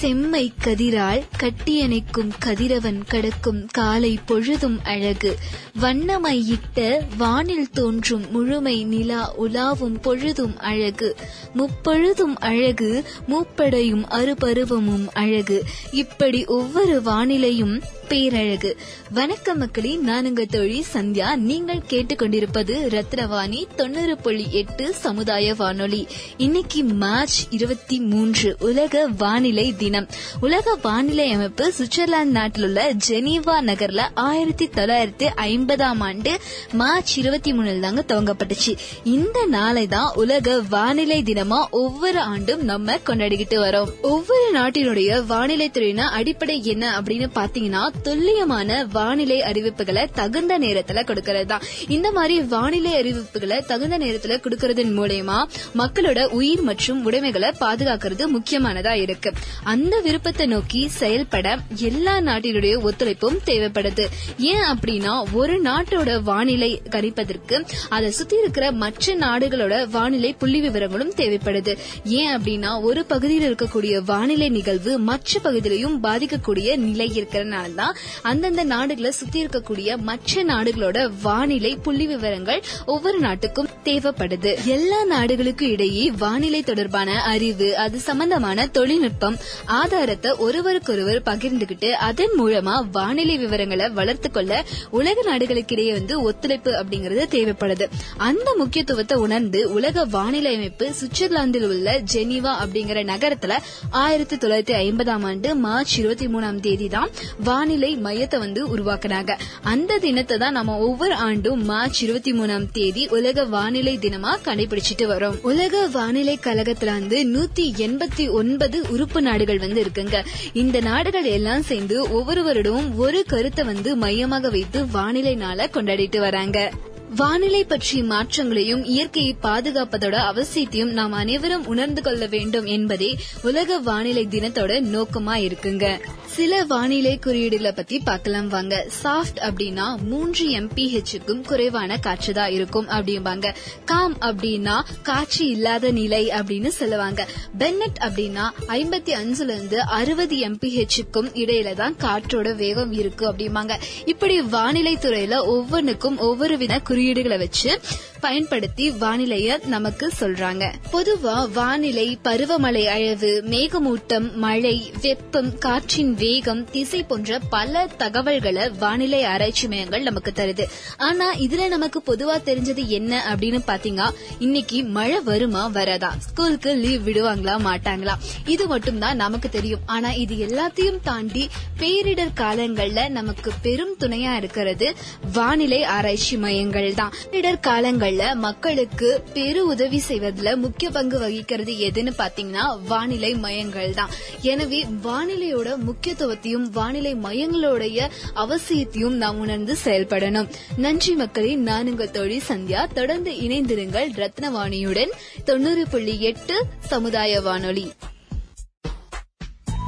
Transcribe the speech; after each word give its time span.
செம்மை 0.00 0.52
கதிரால் 0.64 1.22
கட்டியணைக்கும் 1.38 2.30
கதிரவன் 2.38 3.04
கடக்கும் 3.08 3.66
காலை 3.66 4.18
பொழுதும் 4.26 4.78
அழகு. 4.84 5.38
வண்ணமையிட்ட 5.80 6.98
வானில் 7.16 7.70
தோன்றும் 7.70 8.30
முழுமை 8.30 8.84
நிலா 8.84 9.34
உலாவும் 9.38 10.00
பொழுதும் 10.02 10.58
அழகு. 10.58 11.16
முப்பொழுதும் 11.54 12.36
அழகு 12.40 13.04
மூப்படையும் 13.26 14.06
அறுபருவமும் 14.08 15.08
அழகு. 15.12 15.64
இப்படி 15.92 16.44
ஒவ்வொரு 16.44 17.02
வானிலையும் 17.04 17.82
பேரழகு. 18.10 18.76
வணக்கம் 19.12 19.58
மக்களே 19.58 19.96
நான் 19.96 20.26
உங்க 20.26 20.44
தோழி 20.44 20.84
சந்தியா. 20.94 21.36
நீங்கள் 21.36 21.82
கேட்டுக்கொண்டிருப்பது 21.90 22.72
ரத்னவாணி 22.88 23.64
தொண்ணூறு 23.76 24.16
புள்ளி 24.16 24.46
எட்டு 24.50 24.94
சமுதாய 24.94 25.54
வானொலி. 25.54 26.06
இன்னைக்கு 26.36 26.84
மார்ச் 26.84 27.46
இருபத்தி 27.50 28.00
மூன்று 28.00 28.56
உலக 28.60 29.08
வானிலை 29.18 29.74
தினம். 29.76 30.08
உலக 30.40 30.78
வானிலை 30.82 31.32
அமைப்பு 31.32 31.72
சுவிட்சர்லாந்து 31.78 32.24
நாட்டில் 32.24 32.62
உள்ள 32.62 32.92
ஜெனீவா 33.08 33.60
நகர்ல 33.60 34.00
ஆயிரத்தி 34.14 34.66
தொள்ளாயிரத்தி 34.66 35.28
ஐம்பதாம் 35.36 35.98
ஆண்டு 35.98 36.38
மார்ச் 36.72 37.18
இருபத்தி 37.18 37.52
மூணுல 37.52 37.80
தாங்க 37.80 38.04
துவங்கப்பட்டுச்சு. 38.08 38.76
இந்த 39.04 39.46
நாளை 39.46 39.86
தான் 39.86 40.12
உலக 40.14 40.60
வானிலை 40.70 41.22
தினமா 41.22 41.70
ஒவ்வொரு 41.70 42.20
ஆண்டும் 42.20 42.62
நம்ம 42.62 42.94
கொண்டாடிக்கிட்டு 42.94 43.54
வரோம். 43.54 44.00
ஒவ்வொரு 44.02 44.50
நாட்டினுடைய 44.54 45.26
வானிலை 45.26 45.70
துறையின 45.70 46.08
அடிப்படை 46.08 46.64
என்ன 46.64 47.00
அப்படின்னு 47.00 47.28
பாத்தீங்கன்னா 47.34 47.98
துல்லியமான 48.02 48.84
வானிலை 48.92 49.38
அறிவிப்புகளை 49.40 50.04
தகுந்த 50.14 50.58
நேரத்துல 50.58 51.02
கொடுக்கறது. 51.10 51.44
தான் 51.44 51.64
இந்த 51.88 52.08
மாதிரி 52.12 52.40
வானிலை 52.40 52.92
அறிவிப்புகளை 53.00 53.58
தகுந்த 53.70 53.98
நேரத்துல 53.98 54.38
கொடுக்கறதன் 54.44 54.92
மூலயமா 54.98 55.38
மக்களோட 55.80 56.26
உயிர் 56.38 56.62
மற்றும் 56.62 57.04
உடைமைகளை 57.04 57.50
பாதுகாக்கிறது 57.60 58.26
முக்கியமானதா 58.36 58.94
இருக்கு. 59.04 59.32
அந்த 59.64 60.00
விருப்பத்தை 60.00 60.46
நோக்கி 60.46 60.88
செயல்பட 60.88 61.58
எல்லா 61.74 62.14
நாட்டினுடைய 62.18 62.74
ஒத்துழைப்பும் 62.88 63.38
தேவைப்படுது. 63.44 64.06
ஏன் 64.38 64.64
அப்படின்னா 64.72 65.14
ஒரு 65.32 65.62
நாட்டோட 65.62 66.22
வானிலை 66.22 66.82
கணிப்பதற்கு 66.90 67.56
அதை 67.88 68.10
சுத்தி 68.10 68.38
இருக்கிற 68.38 68.72
மற்ற 68.72 69.14
நாடுகளோட 69.14 69.88
வானிலை 69.88 70.32
புள்ளி 70.32 70.60
விவரங்களும் 70.68 71.14
தேவைப்படுது. 71.16 71.72
ஏன் 72.04 72.32
அப்படின்னா 72.36 72.82
ஒரு 72.82 73.04
பகுதியில் 73.04 73.54
இருக்கக்கூடிய 73.54 73.94
வானிலை 74.04 74.48
நிகழ்வு 74.48 74.98
மற்ற 74.98 75.40
பகுதியிலையும் 75.44 75.96
பாதிக்கக்கூடிய 76.02 76.76
நிலை 76.76 77.08
இருக்கிறனால 77.20 77.74
தான் 77.74 77.89
அந்தந்த 78.22 78.64
நாடுகளை 78.64 79.10
சுத்தி 79.10 79.44
இருக்கக்கூடிய 79.44 79.96
மற்ற 79.96 80.42
நாடுகளோட 80.42 81.10
வானிலை 81.22 81.76
புள்ளி 81.76 82.06
விவரங்கள் 82.06 82.62
ஒவ்வொரு 82.86 83.18
நாட்டுக்கும் 83.18 83.68
தேவைப்படுது. 83.84 84.64
எல்லா 84.66 85.04
நாடுகளுக்கும் 85.04 85.68
இடையே 85.68 86.10
வானிலை 86.10 86.62
தொடர்பான 86.62 87.22
அறிவு 87.22 87.76
அது 87.76 88.00
சம்பந்தமான 88.00 88.66
தொழில்நுட்பம் 88.66 89.36
ஆதாரத்தை 89.66 90.30
ஒருவருக்கொருவர் 90.30 91.22
பகிர்ந்துகிட்டு 91.22 91.90
அதன் 91.90 92.34
மூலமா 92.38 92.84
வானிலை 92.92 93.38
விவரங்களை 93.38 93.88
வளர்த்து 93.90 94.30
கொள்ள 94.30 94.64
உலக 94.90 95.22
நாடுகளுக்கிடையே 95.26 95.92
வந்து 95.92 96.22
ஒத்துழைப்பு 96.22 96.72
அப்படிங்கறது 96.72 97.24
தேவைப்படுது. 97.36 97.88
அந்த 98.16 98.54
முக்கியத்துவத்தை 98.56 99.18
உணர்ந்து 99.18 99.72
உலக 99.72 100.04
வானிலை 100.04 100.54
அமைப்பு 100.54 100.92
சுவிட்சர்லாந்தில் 101.00 101.66
உள்ள 101.66 102.00
ஜெனீவா 102.12 102.52
அப்படிங்கிற 102.62 103.04
நகரத்துல 103.12 103.56
ஆயிரத்தி 103.90 104.36
தொள்ளாயிரத்தி 104.36 104.74
ஐம்பதாம் 104.86 105.24
ஆண்டு 105.24 105.54
மார்ச் 105.56 105.98
இருபத்தி 105.98 106.26
மூணாம் 106.26 106.60
தேதி 106.60 106.88
தான் 106.88 107.10
வானிலை 107.44 107.69
வானிலை 107.70 107.96
மையத்தை 107.96 108.38
வந்து 108.38 108.76
உருவாக்குனாங்க. 108.76 109.32
அந்த 109.62 109.98
தினத்தை 109.98 110.38
தான் 110.38 110.52
நம்ம 110.52 110.78
ஒவ்வொரு 110.78 111.14
ஆண்டும் 111.14 111.64
மார்ச் 111.64 112.02
இருபத்தி 112.04 112.32
மூணாம் 112.32 112.66
தேதி 112.72 113.06
உலக 113.10 113.44
வானிலை 113.44 113.98
தினமா 113.98 114.32
கடைபிடிச்சிட்டு 114.44 115.06
வரோம். 115.12 115.36
உலக 115.42 115.86
வானிலை 115.86 116.38
கழகத்துல 116.42 116.84
வந்து 116.84 117.18
நூத்தி 117.34 117.66
எண்பத்தி 117.86 118.30
ஒன்பது 118.30 118.82
உறுப்பு 118.88 119.22
நாடுகள் 119.22 119.58
வந்து 119.58 119.84
இருக்குங்க. 119.84 120.24
இந்த 120.52 120.80
நாடுகள் 120.80 121.24
எல்லாம் 121.24 121.62
சேர்ந்து 121.62 122.10
ஒவ்வொரு 122.10 122.42
வருடமும் 122.42 122.94
ஒரு 122.96 123.24
கருத்தை 123.26 123.64
வந்து 123.64 123.96
மையமாக 123.96 124.50
வைத்து 124.50 124.86
வானிலை 124.86 125.34
நாளை 125.34 125.68
கொண்டாடிட்டு 125.72 126.18
வராங்க. 126.18 126.70
வானிலை 127.16 127.64
பற்றிய 127.64 128.04
மாற்றங்களையும் 128.04 128.84
இயற்கையை 128.84 129.36
பாதுகாப்பதோட 129.42 130.16
அவசியத்தையும் 130.30 130.92
நாம் 130.92 131.12
அனைவரும் 131.12 131.66
உணர்ந்து 131.66 132.02
கொள்ள 132.02 132.26
வேண்டும் 132.26 132.64
என்பதே 132.64 133.16
உலக 133.42 133.78
வானிலை 133.78 134.26
தினத்தோட 134.30 134.72
நோக்கமா 134.94 135.34
இருக்குங்க. 135.46 135.98
சில 136.26 136.64
வானிலை 136.64 137.18
குறியீடுகளை 137.26 137.72
பத்தி 137.74 137.98
பார்க்கலாம் 137.98 138.48
வாங்க. 138.48 138.86
சாஃப்ட் 139.02 139.38
அப்படின்னா 139.38 139.96
மூன்று 140.02 140.48
எம்பிஹெச்சுக்கும் 140.48 141.40
குறைவான 141.46 141.98
காற்று 141.98 142.32
தான் 142.32 142.50
இருக்கும் 142.50 142.88
அப்படிம்பாங்க. 142.88 143.54
காம் 143.84 144.16
அப்படின்னா 144.18 144.80
காட்சி 145.02 145.46
இல்லாத 145.46 145.90
நிலை 145.90 146.28
அப்படின்னு 146.28 146.68
சொல்லுவாங்க. 146.68 147.26
பென்னட் 147.58 148.00
அப்படின்னா 148.00 148.50
ஐம்பத்தி 148.68 149.14
அஞ்சுல 149.22 149.50
இருந்து 149.56 149.80
அறுபது 149.80 150.36
எம்பிஹெச்சுக்கும் 150.36 151.30
இடையில 151.34 151.74
தான் 151.74 151.96
காற்றோட 152.00 152.56
வேகம் 152.56 152.92
இருக்கு 152.92 153.32
அப்படிம்பாங்க. 153.32 153.72
இப்படி 154.04 154.40
வானிலை 154.40 154.96
துறையில 154.96 155.44
ஒவ்வொன்றுக்கும் 155.44 156.18
ஒவ்வொரு 156.18 156.58
வித 156.58 156.80
குறியீடுகளை 157.00 157.38
வச்சு 157.38 157.80
பயன்படுத்தி 158.20 158.90
வானிலைய 158.90 159.66
நமக்கு 159.66 160.12
சொல்றாங்க. 160.20 160.64
பொதுவா 160.92 161.50
வானிலை 161.52 162.18
பருவமழை 162.24 162.82
அளவு 162.84 163.44
மேகமூட்டம் 163.50 164.32
மழை 164.34 164.92
வெப்பம் 165.02 165.58
காற்றின் 165.58 166.14
வேகம் 166.14 166.70
திசை 166.70 167.02
போன்ற 167.02 167.38
பல 167.38 167.86
தகவல்களை 167.86 168.68
வானிலை 168.68 169.24
ஆராய்ச்சி 169.24 169.68
மையங்கள் 169.68 170.02
நமக்கு 170.02 170.32
தருது. 170.34 170.66
ஆனா 170.96 171.34
இதுல 171.34 171.68
நமக்கு 171.68 172.02
பொதுவா 172.06 172.36
தெரிஞ்சது 172.48 172.86
என்ன 172.86 173.22
அப்படின்னு 173.32 173.60
பாத்தீங்கன்னா 173.66 174.08
இன்னைக்கு 174.38 174.84
மழை 174.84 175.20
வருமா 175.20 175.70
வரதா? 175.70 176.10
ஸ்கூலுக்கு 176.18 176.74
லீவ் 176.74 177.08
விடுவாங்களா 177.08 177.56
மாட்டாங்களா? 177.68 178.16
இது 178.46 178.66
மட்டும் 178.66 178.98
தான் 178.98 179.16
நமக்கு 179.16 179.48
தெரியும். 179.48 179.80
ஆனா 179.86 180.12
இது 180.12 180.34
எல்லாத்தையும் 180.34 181.00
தாண்டி 181.02 181.48
பேரிடர் 181.78 182.36
காலங்கள்ல 182.36 183.08
நமக்கு 183.08 183.52
பெரும் 183.62 183.96
துணையா 184.00 184.36
இருக்கிறது 184.36 184.94
வானிலை 185.32 185.82
ஆராய்ச்சி 185.82 186.36
மையங்கள். 186.36 186.88
தான் 186.94 187.12
பேரிடர் 187.30 187.58
காலங்கள்ல 187.66 188.34
மக்களுக்கு 188.34 189.22
பெரு 189.34 189.66
உதவி 189.66 189.98
செய்வதில் 189.98 190.56
முக்கிய 190.56 190.90
பங்கு 190.90 191.18
வகிக்கிறது 191.18 191.72
எதுன்னு 191.72 192.12
பாத்தீங்கன்னா 192.18 192.86
வானிலை 192.86 193.34
மையங்கள் 193.34 193.94
தான் 193.94 194.10
எனவே 194.40 194.84
வானிலையோட 194.84 195.76
முக்கியத்துவத்தையும் 195.86 196.70
வானிலை 196.70 197.14
மையங்களுடைய 197.14 198.08
அவசியத்தையும் 198.34 199.14
நாம் 199.14 199.38
உணர்ந்து 199.38 199.76
செயல்படணும். 199.84 200.48
நன்றி 200.76 201.14
மக்களே 201.14 201.54
நான் 201.54 201.88
உங்கள் 201.88 202.10
தோழி 202.10 202.42
சந்தியா. 202.48 202.92
தொடர்ந்து 202.92 203.30
இணைந்திருங்கள் 203.30 204.08
ரத்னவாணியுடன். 204.16 205.10
தொண்ணூறு 205.44 205.86
புள்ளி 205.90 206.20
எட்டு 206.20 206.64
சமுதாய 206.80 207.40
வானொலி. 207.40 207.92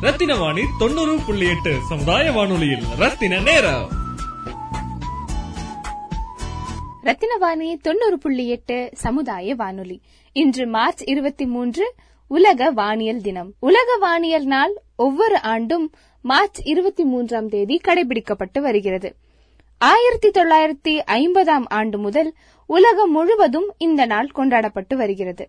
ரத்தின 0.01 0.37
வாணி 0.37 0.63
தொண்ணூறு 0.79 1.19
புள்ளி 1.27 1.47
எட்டு 1.47 1.79
சமுதாய 1.89 2.33
வானொலியில் 2.33 2.85
ரத்தின 2.97 3.41
நேரம். 3.41 4.02
ரத்தினவாணி 7.05 7.81
தொண்ணூறு 7.81 8.19
புள்ளி 8.19 8.49
எட்டு 8.49 8.91
சமுதாய 8.93 9.55
வானொலி. 9.55 10.01
இன்று 10.33 10.67
மார்ச் 10.67 11.03
இருபத்தி 11.05 11.47
மூன்று 11.47 11.95
உலக 12.29 12.71
வானியல் 12.71 13.21
தினம். 13.21 13.53
உலக 13.61 13.97
வானியல் 14.01 14.45
நாள் 14.45 14.75
ஒவ்வொரு 14.97 15.41
ஆண்டும் 15.41 15.91
மார்ச் 16.23 16.61
இருபத்தி 16.65 17.05
மூன்றாம் 17.05 17.49
தேதி 17.49 17.81
கடைபிடிக்கப்பட்டு 17.85 18.61
வருகிறது. 18.61 19.17
ஆயிரத்தி 19.79 20.31
தொள்ளாயிரத்தி 20.31 20.95
ஐம்பதாம் 21.07 21.65
ஆண்டு 21.69 21.99
முதல் 21.99 22.35
உலகம் 22.67 23.11
முழுவதும் 23.11 23.75
இந்த 23.79 24.07
நாள் 24.07 24.27
கொண்டாடப்பட்டு 24.27 24.97
வருகிறது. 24.97 25.49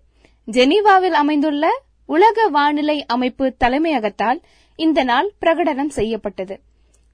ஜெனீவாவில் 0.52 1.18
அமைந்துள்ள 1.22 1.82
உலக 2.06 2.48
வானிலை 2.48 3.06
அமைப்பு 3.06 3.56
தலைமையகத்தால் 3.64 4.42
இந்த 4.76 5.04
நாள் 5.04 5.32
பிரகடனம் 5.42 5.90
செய்யப்பட்டது. 5.90 6.60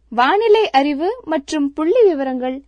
வானிலை 0.09 0.69
அறிவு 0.69 1.21
மற்றும் 1.25 1.73
புள்ளி 1.73 2.03
விவரங்கள் 2.03 2.63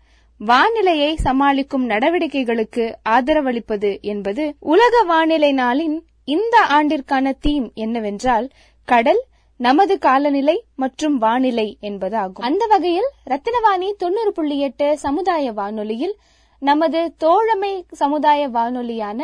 வானிலையை 0.46 1.16
சமாளிக்கும் 1.16 1.90
நடவடிக்கைகளுக்கு 1.90 2.96
ஆதரவளிப்பது 3.10 4.02
என்பது 4.02 4.56
உலக 4.60 5.04
வானிலை 5.04 5.54
நாளின் 5.54 6.02
இந்த 6.24 6.66
ஆண்டிற்கான 6.70 7.34
தீம் 7.40 7.72
என்னவென்றால் 7.74 8.50
கடல் 8.84 9.24
நமது 9.58 9.98
காலநிலை 9.98 10.64
மற்றும் 10.76 11.18
வானிலை 11.18 11.78
என்பதாகும். 11.82 12.46
அந்த 12.50 12.66
வகையில் 12.66 13.10
ரத்தினவாணி 13.30 13.92
தொண்ணூறு 13.98 14.32
புள்ளி 14.32 14.60
எட்டு 14.60 14.98
சமுதாய 14.98 15.52
வானொலியில் 15.52 16.16
நமது 16.60 17.14
தோழமை 17.18 17.86
சமுதாய 17.92 18.50
வானொலியான 18.50 19.22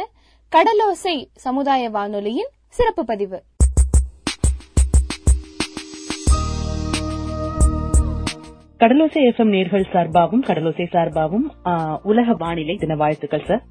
கடலோசை 0.52 1.26
சமுதாய 1.36 1.90
வானொலியின் 1.90 2.50
சிறப்பு 2.70 3.06
பதிவு. 3.06 3.44
கடலோசை 8.80 9.26
எஃப்எம் 9.26 9.52
நேர்கள் 9.52 9.84
சார்பாகவும் 9.94 10.44
கடலோசை 10.48 10.86
சார்பாகவும் 10.92 12.04
உலக 12.04 12.34
வானிலை 12.34 12.76
தின 12.76 12.96
வாழ்த்துக்கள் 12.96 13.46
சார் 13.46 13.64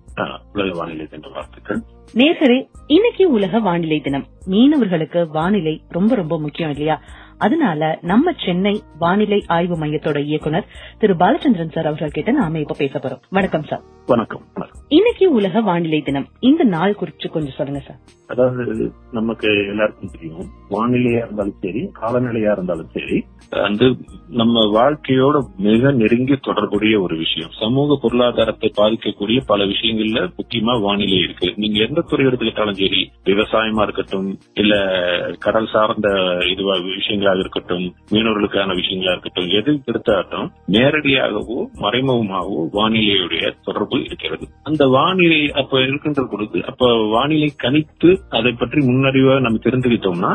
உலக 0.52 0.78
வானிலை 0.78 1.06
என்ற 1.10 1.28
வாழ்த்துக்கள். 1.28 1.82
நேர்களே 2.14 2.68
இன்னைக்கு 2.86 3.30
உலக 3.30 3.58
வானிலை 3.60 4.00
தினம். 4.00 4.26
மீனவர்களுக்கு 4.46 5.28
வானிலை 5.28 5.82
ரொம்ப 5.88 6.14
ரொம்ப 6.14 6.40
முக்கியம் 6.40 6.70
இல்லையா? 6.70 7.00
அதனால 7.38 7.98
நம்ம 8.02 8.32
சென்னை 8.44 8.82
வானிலை 8.98 9.44
ஆய்வு 9.46 9.76
மையத்தோட 9.78 10.18
இயக்குனர் 10.24 10.70
திரு 10.98 11.14
பாலச்சந்திரன் 11.14 11.74
சார் 11.74 11.86
அவர்கள் 11.86 12.10
கிட்ட 12.10 12.32
நாம 12.32 12.58
இப்ப 12.58 12.74
பேச 12.78 12.98
போறோம். 12.98 13.22
வணக்கம் 13.30 13.64
சார். 13.64 13.84
வணக்கம் 14.06 14.42
இன்னைக்கு 14.88 15.30
உலக 15.30 15.60
வானிலை 15.60 16.00
தினம். 16.00 16.26
இந்த 16.40 16.64
நாள் 16.64 16.96
குறிச்சு 17.00 17.28
கொஞ்சம் 17.30 17.56
சொல்லுங்க 17.56 17.80
சார். 17.80 17.98
அதாவது 18.26 18.92
நமக்கு 19.10 19.48
எல்லாருக்கும் 19.66 20.12
தெரியும். 20.12 20.46
வானிலையா 20.70 21.22
இருந்தாலும் 21.24 21.58
சரி 21.60 21.82
காலநிலையா 22.00 22.52
இருந்தாலும் 22.52 22.92
சரி 22.92 23.24
வந்து 23.50 23.86
நம்ம 24.28 24.62
வாழ்க்கையோட 24.76 25.36
மிக 25.56 25.90
நெருங்கிய 25.90 26.36
தொடர்புடைய 26.42 27.00
ஒரு 27.00 27.16
விஷயம். 27.16 27.50
சமூக 27.60 27.98
பொருளாதாரத்தை 28.02 28.72
பாதிக்கக்கூடிய 28.78 29.40
பல 29.46 29.64
விஷயங்கள்ல 29.64 30.20
முக்கியமா 30.38 30.80
வானிலை 30.80 31.18
இருக்கு. 31.18 31.52
நீங்க 31.56 31.86
எந்த 31.86 32.00
துறை 32.00 32.26
எடுத்துக்கிட்டாலும் 32.26 32.80
சரி 32.82 33.02
விவசாயமா 33.24 33.82
இருக்கட்டும் 33.82 34.38
இல்ல 34.54 34.74
கடல் 35.38 35.70
சார்ந்த 35.72 36.08
இதுவா 36.52 36.76
விஷயங்களாக 37.26 37.44
இருக்கட்டும் 37.44 37.86
மீனவர்களுக்கான 38.14 38.74
விஷயங்களா 38.80 39.14
இருக்கட்டும் 39.14 39.50
எது 39.58 39.70
எடுத்தாலும் 39.90 40.48
நேரடியாகவோ 40.74 41.58
மறைமுகமாகவோ 41.84 42.62
வானிலையுடைய 42.76 43.44
தொடர்பு 43.66 43.96
இருக்கிறது. 44.06 44.44
அந்த 44.68 44.82
வானிலை 44.96 45.40
அப்ப 45.60 45.82
இருக்கின்ற 45.86 46.22
பொழுது 46.32 46.58
அப்ப 46.70 46.90
வானிலை 47.14 47.50
கணித்து 47.64 48.10
அதை 48.38 48.52
பற்றி 48.52 48.80
முன்னறிவா 48.88 49.34
நம்ம 49.46 49.62
தெரிஞ்சுக்கிட்டோம்னா 49.66 50.32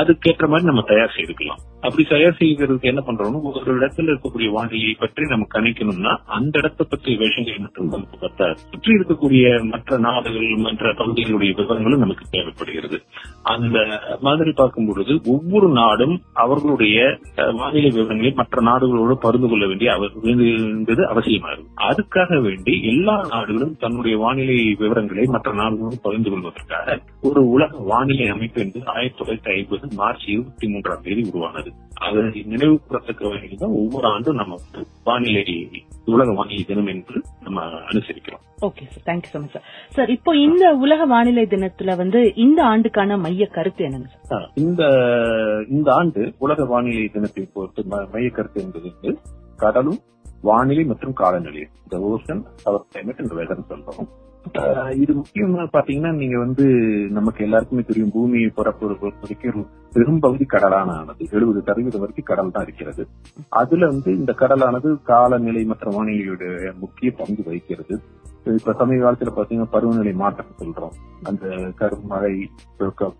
அதுக்கேற்ற 0.00 0.44
மாதிரி 0.52 0.68
நம்ம 0.70 0.84
தயார் 0.92 1.16
செய்துக்கலாம். 1.16 1.62
அப்படி 1.86 2.04
தயார் 2.12 2.38
செய்கிறதுக்கு 2.40 2.90
என்ன 2.92 3.02
பண்றோம்னா 3.06 3.40
ஒரு 3.50 3.74
இடத்துல 3.78 4.10
இருக்கக்கூடிய 4.12 4.48
வானிலையை 4.56 4.94
பற்றி 5.02 5.26
நம்ம 5.32 5.46
கணிக்கணும்னா 5.56 6.14
அந்த 6.38 6.54
இடத்தை 6.62 6.84
பற்றிய 6.92 7.16
விஷயங்கள் 7.24 7.62
மட்டும் 7.64 7.92
நமக்கு 7.94 8.16
பத்தாது. 8.24 8.56
சுற்றி 8.70 8.90
இருக்கக்கூடிய 8.98 9.44
மற்ற 9.72 9.98
நாடுகள் 10.06 10.48
மற்ற 10.66 10.94
பகுதிகளுடைய 11.00 11.50
விவரங்களும் 11.60 12.04
நமக்கு 12.04 12.24
தேவைப்படுகிறது. 12.34 12.98
அந்த 13.54 13.76
மாதிரி 14.26 14.50
பார்க்கும் 14.60 14.88
பொழுது 14.88 15.14
ஒவ்வொரு 15.34 15.68
நாடும் 15.80 16.16
அவர்களுடைய 16.32 17.18
வானிலை 17.52 17.90
விவரங்களை 17.90 18.32
மற்ற 18.32 18.62
நாடுகளோடு 18.62 19.18
பகிர்ந்து 19.18 19.48
கொள்ள 19.48 19.66
வேண்டிய 19.66 19.92
அவ- 19.92 20.10
வேண்டியது 20.14 21.08
அவசியமாகும் 21.08 21.66
அதுக்காக 21.76 22.42
வேண்டி 22.42 22.82
எல்லா 22.82 23.26
நாடுகளும் 23.30 23.76
தன்னுடைய 23.76 24.16
வானிலை 24.18 24.74
விவரங்களை 24.78 25.24
மற்ற 25.26 25.52
நாடுகளோடு 25.52 25.98
பகிர்ந்து 26.02 26.30
கொள்வதற்காக 26.30 27.00
ஒரு 27.20 27.48
உலக 27.48 27.76
வானிலை 27.78 28.28
அமைப்பு 28.28 28.62
என்பது 28.62 28.86
ஆயிரத்தி 28.86 29.24
தொள்ளாயிரத்தி 29.24 29.56
ஐம்பது 29.56 29.88
மார்ச் 29.94 30.28
இருபத்தி 30.28 30.68
மூன்றாம் 30.68 31.02
தேதி 31.02 31.28
உருவானது. 31.28 31.72
அதை 32.04 32.22
நினைவுபடுத்தக்க 32.52 33.22
வேண்டியதான் 33.28 33.76
ஒவ்வொரு 33.80 34.06
ஆண்டும் 34.08 34.38
நம்ம 34.40 34.56
வந்து 34.62 34.80
வானிலை 35.04 35.42
உலக 36.06 36.32
வானிலை 36.32 36.64
தினம் 36.64 36.86
என்று 36.86 37.16
நம்ம 37.40 37.60
அனுசரிக்கிறோம். 37.90 38.42
Okay 38.60 38.84
sir 38.92 39.04
thank you 39.06 39.30
so 39.32 39.38
much 39.38 39.54
sir 39.54 39.64
sir 39.90 40.10
இப்போ 40.10 40.36
இந்த 40.36 40.64
உலக 40.76 41.06
வானிலை 41.06 41.44
தினத்துல 41.46 41.96
வந்து 41.96 42.20
இந்த 42.36 42.60
ஆண்டுக்கான 42.64 43.16
மைய 43.16 43.46
கருத்து 43.46 43.84
என்னங்க 43.84 44.10
சார் 44.32 44.46
இந்த 44.56 44.82
இந்த 45.68 45.88
ஆண்டு 45.94 46.24
உலக 46.38 46.64
வானிலை 46.64 47.08
தினத்தை 47.08 47.44
பொறுத்து 47.54 47.84
மைய 48.14 48.28
கருத்து 48.30 48.60
என்பது 48.62 48.90
வந்து 48.92 49.12
கடலும் 49.56 50.00
வானிலை 50.42 50.84
மற்றும் 50.84 51.12
காலநிலை 51.12 51.64
இந்த 51.84 51.98
ஓஷன் 52.10 52.44
அவர் 52.64 52.86
கிளைமேட் 52.92 53.22
என்ற 53.24 53.34
வெதர் 53.36 53.68
சொல்றோம். 53.70 54.08
இது 55.02 55.12
முக்கியமா 55.14 55.62
பாத்தீங்கன்னா 55.72 56.12
நீங்க 56.14 56.38
வந்து 56.38 56.64
நமக்கு 57.10 57.44
எல்லாருக்குமே 57.44 57.82
தெரியும் 57.82 58.12
பூமியை 58.12 58.48
பொறுப்பு 58.48 58.96
பொறுத்த 59.00 59.20
வரைக்கும் 59.20 59.66
பெரும்பகுதி 59.92 60.44
கடலான 60.44 60.88
ஆனது 60.90 61.26
எழுபது 61.30 61.62
சதவீதம் 61.62 62.00
வரைக்கும் 62.00 62.24
கடல் 62.24 62.50
தான் 62.50 62.62
இருக்கிறது. 62.62 63.08
அதுல 63.48 63.86
வந்து 63.86 64.16
இந்த 64.16 64.32
கடலானது 64.32 65.02
காலநிலை 65.02 65.64
மற்றும் 65.64 65.94
வானிலையுடைய 65.96 66.72
முக்கிய 66.78 67.12
பங்கு 67.12 67.42
வகிக்கிறது. 67.46 68.02
இப்ப 68.54 68.72
சமீப 68.78 69.00
காலத்துல 69.04 69.30
பாத்தீங்கன்னா 69.36 69.66
பருவநிலை 69.70 70.12
மாற்றம் 70.22 70.56
சொல்றோம். 70.60 70.96
அந்த 71.28 71.46
கருமழை 71.80 72.34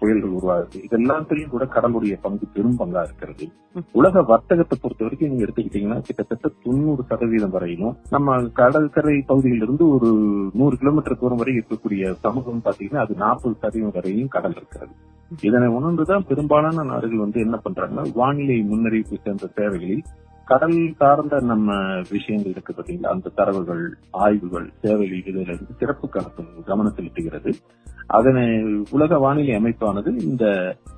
புயல்கள் 0.01 0.35
உருவாகுது. 0.37 0.77
இதெல்லாத்திலையும் 0.87 1.53
கூட 1.55 1.65
கடலுடைய 1.77 2.17
பங்கு 2.27 2.47
பெரும் 2.55 2.79
பங்கா 2.79 3.03
இருக்கிறது. 3.07 3.47
உலக 3.93 4.23
வர்த்தகத்தை 4.33 4.79
பொறுத்த 4.83 5.05
வரைக்கும் 5.05 5.31
நீங்க 5.31 5.45
எடுத்துக்கிட்டீங்கன்னா 5.47 5.99
கிட்டத்தட்ட 6.09 6.51
தொண்ணூறு 6.67 7.05
சதவீதம் 7.11 7.55
வரையிலும் 7.57 7.97
நம்ம 8.11 8.37
கடற்கரை 8.61 9.17
பகுதியிலிருந்து 9.33 9.87
ஒரு 9.97 10.11
நூறு 10.55 10.77
கிலோமீட்டர் 10.83 11.21
தூரம் 11.23 11.43
வரை 11.43 11.55
இருக்கக்கூடிய 11.59 12.13
சமூகம் 12.25 12.65
பாத்தீங்கன்னா 12.65 13.05
அது 13.07 13.15
நாற்பது 13.25 13.57
சதவீதம் 13.61 13.97
வரையும் 13.99 14.33
கடல் 14.37 14.57
இருக்கிறது. 14.61 14.95
இதனை 15.41 15.69
உணர்ந்துதான் 15.69 16.27
பெரும்பாலான 16.27 16.83
நாடுகள் 16.93 17.25
வந்து 17.25 17.41
என்ன 17.41 17.57
பண்றாங்கன்னா 17.65 18.05
வானிலை 18.15 18.59
முன்னறிவிப்பு 18.71 19.17
சேர்ந்த 19.25 19.47
சேவைகளில் 19.57 20.05
கடல் 20.47 20.79
சார்ந்த 20.99 21.37
நம்ம 21.45 21.71
விஷயங்கள் 22.11 22.53
இருக்கு 22.53 22.73
பார்த்தீங்களா 22.73 23.13
அந்த 23.15 23.33
தரவுகள் 23.39 23.83
ஆய்வுகள் 24.21 24.67
சேவைகள் 24.83 25.21
இதுல 25.23 25.45
இருந்து 25.47 25.79
சிறப்பு 25.81 26.07
கணக்கு 26.09 26.65
கவனம் 26.69 26.97
செலுத்துகிறது 26.97 27.53
அதனை 28.11 28.45
உலக 28.91 29.19
வானிலை 29.19 29.55
அமைப்பானது 29.57 30.11
இந்த 30.25 30.45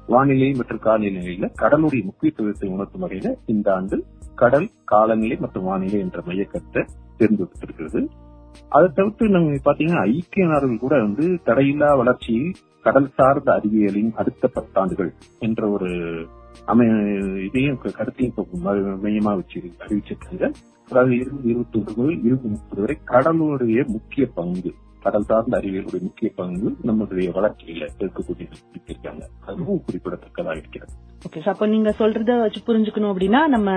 வானிலை 0.08 0.48
மற்றும் 0.52 0.84
காலநிலையில 0.84 1.48
கடலுடைய 1.60 2.02
முக்கியத்துவத்தை 2.04 2.68
உணர்த்தும் 2.68 3.04
வகையில 3.04 3.30
இந்த 3.46 3.68
ஆண்டு 3.74 3.98
கடல் 4.38 4.68
காலநிலை 4.84 5.36
மற்றும் 5.36 5.68
வானிலை 5.70 5.98
என்ற 6.00 6.20
மையக்கருத்தை 6.26 6.82
தேர்ந்தெடுத்திருக்கிறது 7.20 8.02
அதை 8.72 8.88
தவிர்த்து 8.90 9.24
நம்ம 9.28 9.60
பாத்தீங்கன்னா 9.64 10.02
ஐக்கிய 10.12 10.46
நாடுகள் 10.46 10.84
கூட 10.84 10.94
வந்து 11.02 11.26
தடையில்லா 11.46 11.90
வளர்ச்சியில் 12.00 12.50
கடல் 12.84 13.14
சார்ந்த 13.14 13.48
அறிவியலின் 13.52 14.12
அடுத்த 14.14 14.50
பத்தாண்டுகள் 14.54 15.10
என்ற 15.40 15.62
ஒரு 15.70 15.90
அமை 16.66 16.86
இதையும் 17.46 17.78
கருத்தையும் 17.92 18.36
மையமா 19.04 19.32
வச்சு 19.36 19.58
அறிவிச்சிருக்காங்க. 19.84 20.44
அதாவது 20.88 21.14
இருபது 21.16 21.48
இருபத்தி 21.48 21.78
ஒன்று 21.78 21.94
முதல் 21.96 22.20
இருபது 22.24 22.48
முப்பது 22.48 22.82
வரை 22.82 22.96
கடலுடைய 23.06 23.80
முக்கிய 23.88 24.26
பங்கு 24.34 24.70
கடல் 25.02 25.26
சார்ந்த 25.26 25.58
அறிவியலுடைய 25.58 26.00
முக்கிய 26.02 26.28
பங்கு 26.36 26.68
நம்முடைய 26.82 27.28
வளர்ச்சியில 27.30 27.84
இருக்கக்கூடிய 27.98 28.46
இருக்காங்க 28.86 29.22
அதுவும் 29.46 29.82
குறிப்பிடத்தக்கதா 29.86 30.52
இருக்கிறது. 30.52 30.92
ஓகே 31.22 31.40
சார் 31.40 31.54
அப்ப 31.54 31.66
நீங்க 31.66 31.90
சொல்றத 31.98 32.38
வச்சு 32.40 32.60
புரிஞ்சுக்கணும் 32.66 33.12
அப்படின்னா 33.12 33.40
நம்ம 33.48 33.70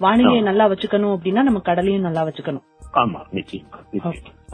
வானிலையை 0.00 0.42
நல்லா 0.42 0.66
வச்சுக்கணும் 0.68 1.14
அப்படின்னா 1.14 1.42
நம்ம 1.42 1.60
கடலையும் 1.60 2.06
நல்லா 2.08 2.24
வச்சுக்கணும். 2.28 2.66
ஆமா 2.94 3.20
நிச்சயமா 3.32 3.78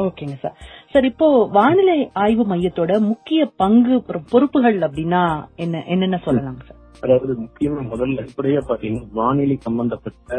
ஓகேங்க 0.05 0.37
சார் 0.37 0.55
சார் 0.93 1.05
இப்போ 1.05 1.27
வானிலை 1.53 1.99
ஆய்வு 2.23 2.45
மையத்தோட 2.45 2.93
முக்கிய 3.03 3.43
பங்கு 3.57 3.97
பொறு- 4.09 4.27
பொறுப்புகள் 4.31 4.79
அப்படின்னா 4.81 5.23
என்ன 5.57 5.83
என்னென்ன 5.87 6.21
சொல்லலாங்க 6.25 6.63
சார் 6.63 6.81
அதாவது 7.05 7.33
முக்கியமா 7.41 7.83
முதல்ல 7.85 8.21
அடிப்படையா 8.21 8.61
பாத்தீங்கன்னா 8.69 9.09
வானிலை 9.13 9.57
சம்பந்தப்பட்ட 9.61 10.33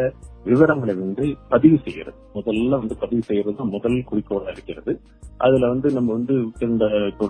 விவரங்களை 0.44 0.96
வந்து 0.96 1.24
பதிவு 1.50 1.78
செய்யறது. 1.78 2.18
முதல்ல 2.34 2.70
வந்து 2.76 2.98
பதிவு 2.98 3.22
செய்யறது 3.22 3.56
தான் 3.56 3.68
முதல் 3.68 4.06
குறிக்கோளா 4.12 4.50
இருக்கிறது. 4.50 4.94
அதுல 5.38 5.68
வந்து 5.68 5.92
நம்ம 5.92 6.14
வந்து 6.14 6.36
இந்த 6.60 6.86
இப்போ 7.08 7.26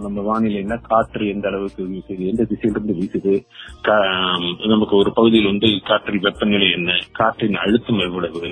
நம்ம 0.00 0.20
வானிலைன்னா 0.22 0.80
காற்று 0.82 1.28
எந்த 1.28 1.48
அளவுக்கு 1.48 1.82
வீசுது 1.84 2.26
எந்த 2.26 2.44
திசையிலிருந்து 2.44 2.94
வீசுது 2.94 3.34
கா- 3.82 4.66
நமக்கு 4.66 4.96
ஒரு 4.96 5.12
பகுதியில் 5.12 5.46
வந்து 5.46 5.80
காற்றின் 5.84 6.20
வெப்பநிலை 6.20 6.70
என்ன 6.72 6.90
காற்றின் 7.12 7.54
அழுத்தம் 7.54 7.98
எவ்வளவு 8.00 8.42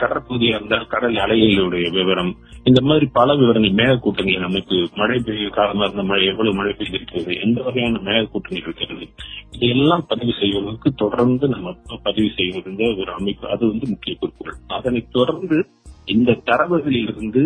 கடற்பகுதியா 0.00 0.54
இருந்தால் 0.54 0.86
கடல் 0.86 1.14
அலைகளுடைய 1.16 1.92
விவரம் 1.92 2.32
இந்த 2.64 2.80
மாதிரி 2.82 3.06
பல 3.12 3.34
விவரங்கள் 3.34 3.76
மேகக்கூட்டங்களின் 3.78 4.42
அமைப்பு 4.42 4.88
மழை 4.94 5.18
பெய்ய 5.18 5.48
காலமா 5.48 5.84
இருந்த 5.84 6.02
மழை 6.02 6.26
எவ்வளவு 6.26 6.56
மழை 6.56 6.72
பெய்திருக்கிறது 6.72 7.34
எந்த 7.40 7.62
வகையான 7.62 8.00
மேகக்கூட்டங்கள் 8.04 8.62
இருக்கிறது 8.62 9.06
இதெல்லாம் 9.50 10.06
பதிவு 10.06 10.32
செய்வதற்கு 10.32 10.94
தொடர்ந்து 10.94 11.48
நம்ம 11.48 11.72
பதிவு 12.02 12.30
செய்வதுங்க 12.36 12.98
ஒரு 12.98 13.12
அமைப்பு. 13.12 13.48
அது 13.48 13.66
வந்து 13.66 13.86
முக்கிய 13.88 14.16
குறிப்புகள் 14.16 14.58
அதனை 14.68 15.08
தொடர்ந்து 15.10 15.58
இந்த 16.06 16.32
தரவுகளில் 16.32 17.08
இருந்து 17.08 17.42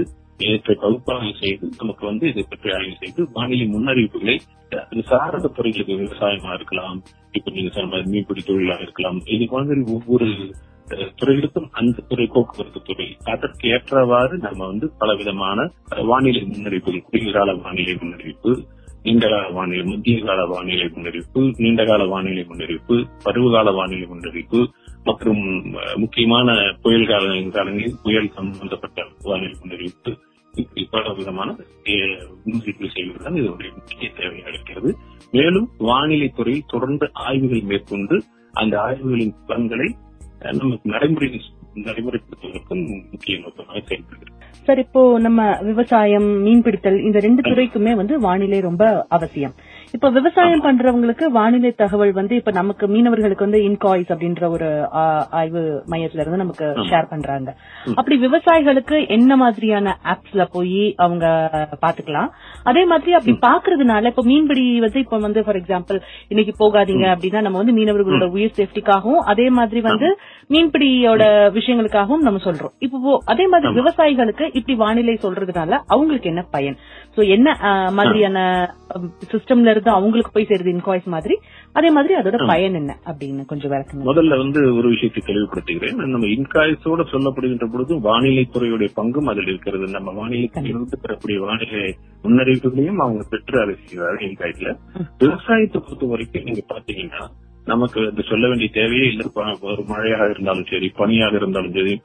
பகுப்பாய்வு 0.76 1.33
செய்து 1.38 1.69
நமக்கு 1.78 2.07
வந்து 2.07 2.28
இதை 2.28 2.42
பற்றி 2.42 2.71
ஆய்வு 2.71 2.97
செய்து 3.00 3.28
வானிலை 3.33 3.66
முன்னறிவிப்புகளை 3.66 4.37
சாரத 5.02 5.49
துறைகளுக்கு 5.49 5.95
விவசாயமா 5.97 6.52
இருக்கலாம் 6.54 6.99
இப்ப 7.33 7.50
நீங்க 7.50 7.71
சொன்ன 7.71 8.02
மீன்பிடி 8.07 8.42
தொழிலா 8.47 8.81
இருக்கலாம் 8.81 9.21
இது 9.26 9.47
மாதிரி 9.50 9.81
ஒவ்வொரு 9.81 10.28
துறைகளுக்கும் 11.17 11.69
அந்த 11.73 12.05
துறை 12.09 12.27
போக்குவரத்து 12.27 12.81
துறை 12.83 13.07
அதற்கு 13.31 13.67
ஏற்றவாறு 13.69 14.37
நம்ம 14.39 14.61
வந்து 14.67 14.87
பல 14.99 15.12
விதமான 15.15 15.59
வானிலை 16.09 16.43
முன்னறிவிப்புகள் 16.47 17.07
குறுகியகால 17.07 17.55
வானிலை 17.61 17.95
முன்னறிவிப்பு 18.01 18.53
நீண்டகால 19.05 19.45
வானிலை 19.53 19.85
மத்திய 19.87 20.19
கால 20.25 20.41
வானிலை 20.47 20.89
முன்னறிவிப்பு 20.89 21.41
நீண்டகால 21.57 22.03
வானிலை 22.07 22.45
முன்னறிவிப்பு 22.45 22.97
பருவகால 23.25 23.71
வானிலை 23.73 24.07
முன்னறிவிப்பு 24.07 24.61
மற்றும் 25.05 25.41
முக்கியமான 25.97 26.49
புயல் 26.83 27.09
கால 27.09 27.25
காலங்களில் 27.53 27.97
புயல் 28.03 28.35
சம்பந்தப்பட்ட 28.37 29.07
வானிலை 29.23 29.57
முன்னறிவிப்பு 29.61 30.12
இப்படி 30.55 30.83
பல 30.91 31.12
விதமான 31.12 31.49
முன்னறிவிப்பு 32.45 32.89
செய்வதுதான் 32.95 33.39
இதனுடைய 33.41 33.71
முக்கிய 33.79 34.11
தேவையாக 34.17 34.49
இருக்கிறது 34.49 34.91
மேலும் 35.33 35.69
வானிலை 35.81 36.29
துறையில் 36.31 36.71
தொடர்ந்து 36.71 37.07
ஆய்வுகள் 37.23 37.69
மேற்கொண்டு 37.69 38.17
அந்த 38.55 38.75
ஆய்வுகளின் 38.83 39.37
பலன்களை 39.47 39.89
நமக்கு 40.44 40.90
நடைமுறை 40.90 41.28
நடைமுறைப்படுத்துவதற்கும் 41.75 42.82
முக்கிய 43.11 43.38
நோக்கமாக 43.38 43.80
செயல்படுகிறது 43.88 44.40
சார் 44.64 44.78
இப்போ 44.78 45.18
நம்ம 45.18 45.58
விவசாயம் 45.61 46.28
மீன்பிடித்தல் 46.44 46.99
இந்த 47.02 47.18
ரெண்டு 47.18 47.42
துறைக்குமே 47.42 47.92
வந்து 47.96 48.20
வானிலை 48.20 48.61
ரொம்ப 48.61 49.06
அவசியம். 49.08 49.54
இப்போ 49.94 50.08
விவசாயம் 50.11 50.62
பண்றவங்களுக்கு 50.66 51.25
வானிலை 51.37 51.70
தகவல் 51.80 52.12
வந்து 52.18 52.34
இப்ப 52.37 52.50
நமக்கு 52.50 52.84
மீனவர்களுக்கு 52.92 53.44
வந்து 53.46 53.61
இன்காய்ஸ் 53.68 54.12
அப்படின்ற 54.12 54.44
ஒரு 54.50 54.68
ஆய்வு 55.40 55.62
மையத்துல 55.92 56.22
இருந்து 56.22 56.40
நமக்கு 56.42 56.66
ஷேர் 56.90 57.11
பண்றாங்க. 57.11 57.50
அப்படி 57.99 58.16
விவசாயிகளுக்கு 58.26 58.96
என்ன 59.16 59.37
மாதிரியான 59.37 59.94
ஆப்ஸ்ல 60.12 60.44
போய் 60.52 60.94
அவங்க 61.04 61.25
பாத்துக்கலாம்? 61.84 62.30
அதே 62.70 62.84
மாதிரி 62.84 63.12
அப்படி 63.18 63.34
பாக்குறதுனால 63.49 64.12
இப்ப 64.12 64.25
மீன்பிடி 64.30 64.64
வந்து 64.87 65.00
இப்ப 65.00 65.18
வந்து 65.26 65.42
ஃபார் 65.44 65.61
எக்ஸாம்பிள் 65.61 65.99
இன்னைக்கு 66.28 66.54
போகாதீங்க 66.62 67.06
அப்படின்னா 67.14 67.42
நம்ம 67.46 67.61
வந்து 67.62 67.76
மீனவர்களோட 67.80 68.28
உயிர் 68.37 68.56
சேஃப்டிக்காகவும் 68.61 69.22
அதே 69.34 69.49
மாதிரி 69.58 69.82
வந்து 69.90 70.11
மீன்பிடியோட 70.50 71.22
விஷயங்களுக்காகவும் 71.58 72.25
நம்ம 72.26 72.40
சொல்றோம். 72.46 72.75
இப்போ 72.87 73.12
அதே 73.34 73.44
மாதிரி 73.46 73.68
விவசாயிகளுக்கு 73.80 74.44
இப்படி 74.58 74.75
வானிலை 74.84 75.16
சொல்றதுனால 75.26 75.72
அவங்களுக்கு 75.94 76.32
என்ன 76.32 76.44
பயன்? 76.56 76.76
சோ 77.16 77.20
என்ன 77.37 77.49
மாதிரியான 77.99 78.38
சிஸ்டம்ல 79.32 79.70
இருந்து 79.72 79.82
அவங்களுக்கு 79.91 80.31
போய் 80.31 80.47
சேருது 80.49 80.73
இன்காய்ஸ் 80.73 81.05
மாதிரி. 81.05 81.39
அதே 81.73 81.91
மாதிரி 81.91 82.15
அதோட 82.15 82.47
பயன் 82.47 82.75
என்ன 82.75 82.99
அப்படின்னு 83.07 83.45
கொஞ்சம் 83.45 83.71
விளக்குங்க. 83.71 84.05
முதல்ல 84.05 84.37
வந்து 84.37 84.75
ஒரு 84.75 84.89
விஷயத்தை 84.89 85.23
தெளிவுபடுத்துகிறேன். 85.27 85.95
நம்ம 85.95 86.27
இன்காய்ஸோட 86.27 87.05
சொல்லப்படுகின்ற 87.12 87.73
பொழுது 87.73 88.01
வானிலை 88.01 88.49
துறையுடைய 88.53 88.89
பங்கும் 88.97 89.31
அதில் 89.31 89.47
இருக்கிறது. 89.47 89.87
நம்ம 89.87 90.12
வானிலை 90.12 90.47
துறையிலிருந்து 90.47 90.99
பெறக்கூடிய 91.01 91.41
வானிலை 91.41 91.95
முன்னறிவிப்புகளையும் 92.23 92.97
அவங்க 92.97 93.25
பெற்று 93.31 93.61
அதை 93.61 93.75
செய்வார்கள். 93.85 94.29
இன்காய்ஸ்ல 94.29 94.77
விவசாயத்தை 95.19 95.81
பொறுத்த 95.81 96.07
வரைக்கும் 96.07 96.43
நீங்க 96.43 96.62
பாத்தீங்கன்னா 96.75 97.29
நமக்கு 97.64 98.11
அது 98.11 98.23
சொல்ல 98.23 98.49
வேண்டிய 98.49 98.69
தேவையே 98.73 99.07
இல்லை. 99.07 99.26
ப- 99.35 99.59
ஒரு 99.61 99.83
மழையாக 99.85 100.31
இருந்தாலும் 100.31 100.64
சரி 100.64 100.88
பனியாக 100.88 101.37
இருந்தாலும் 101.37 101.73
சரி 101.73 102.00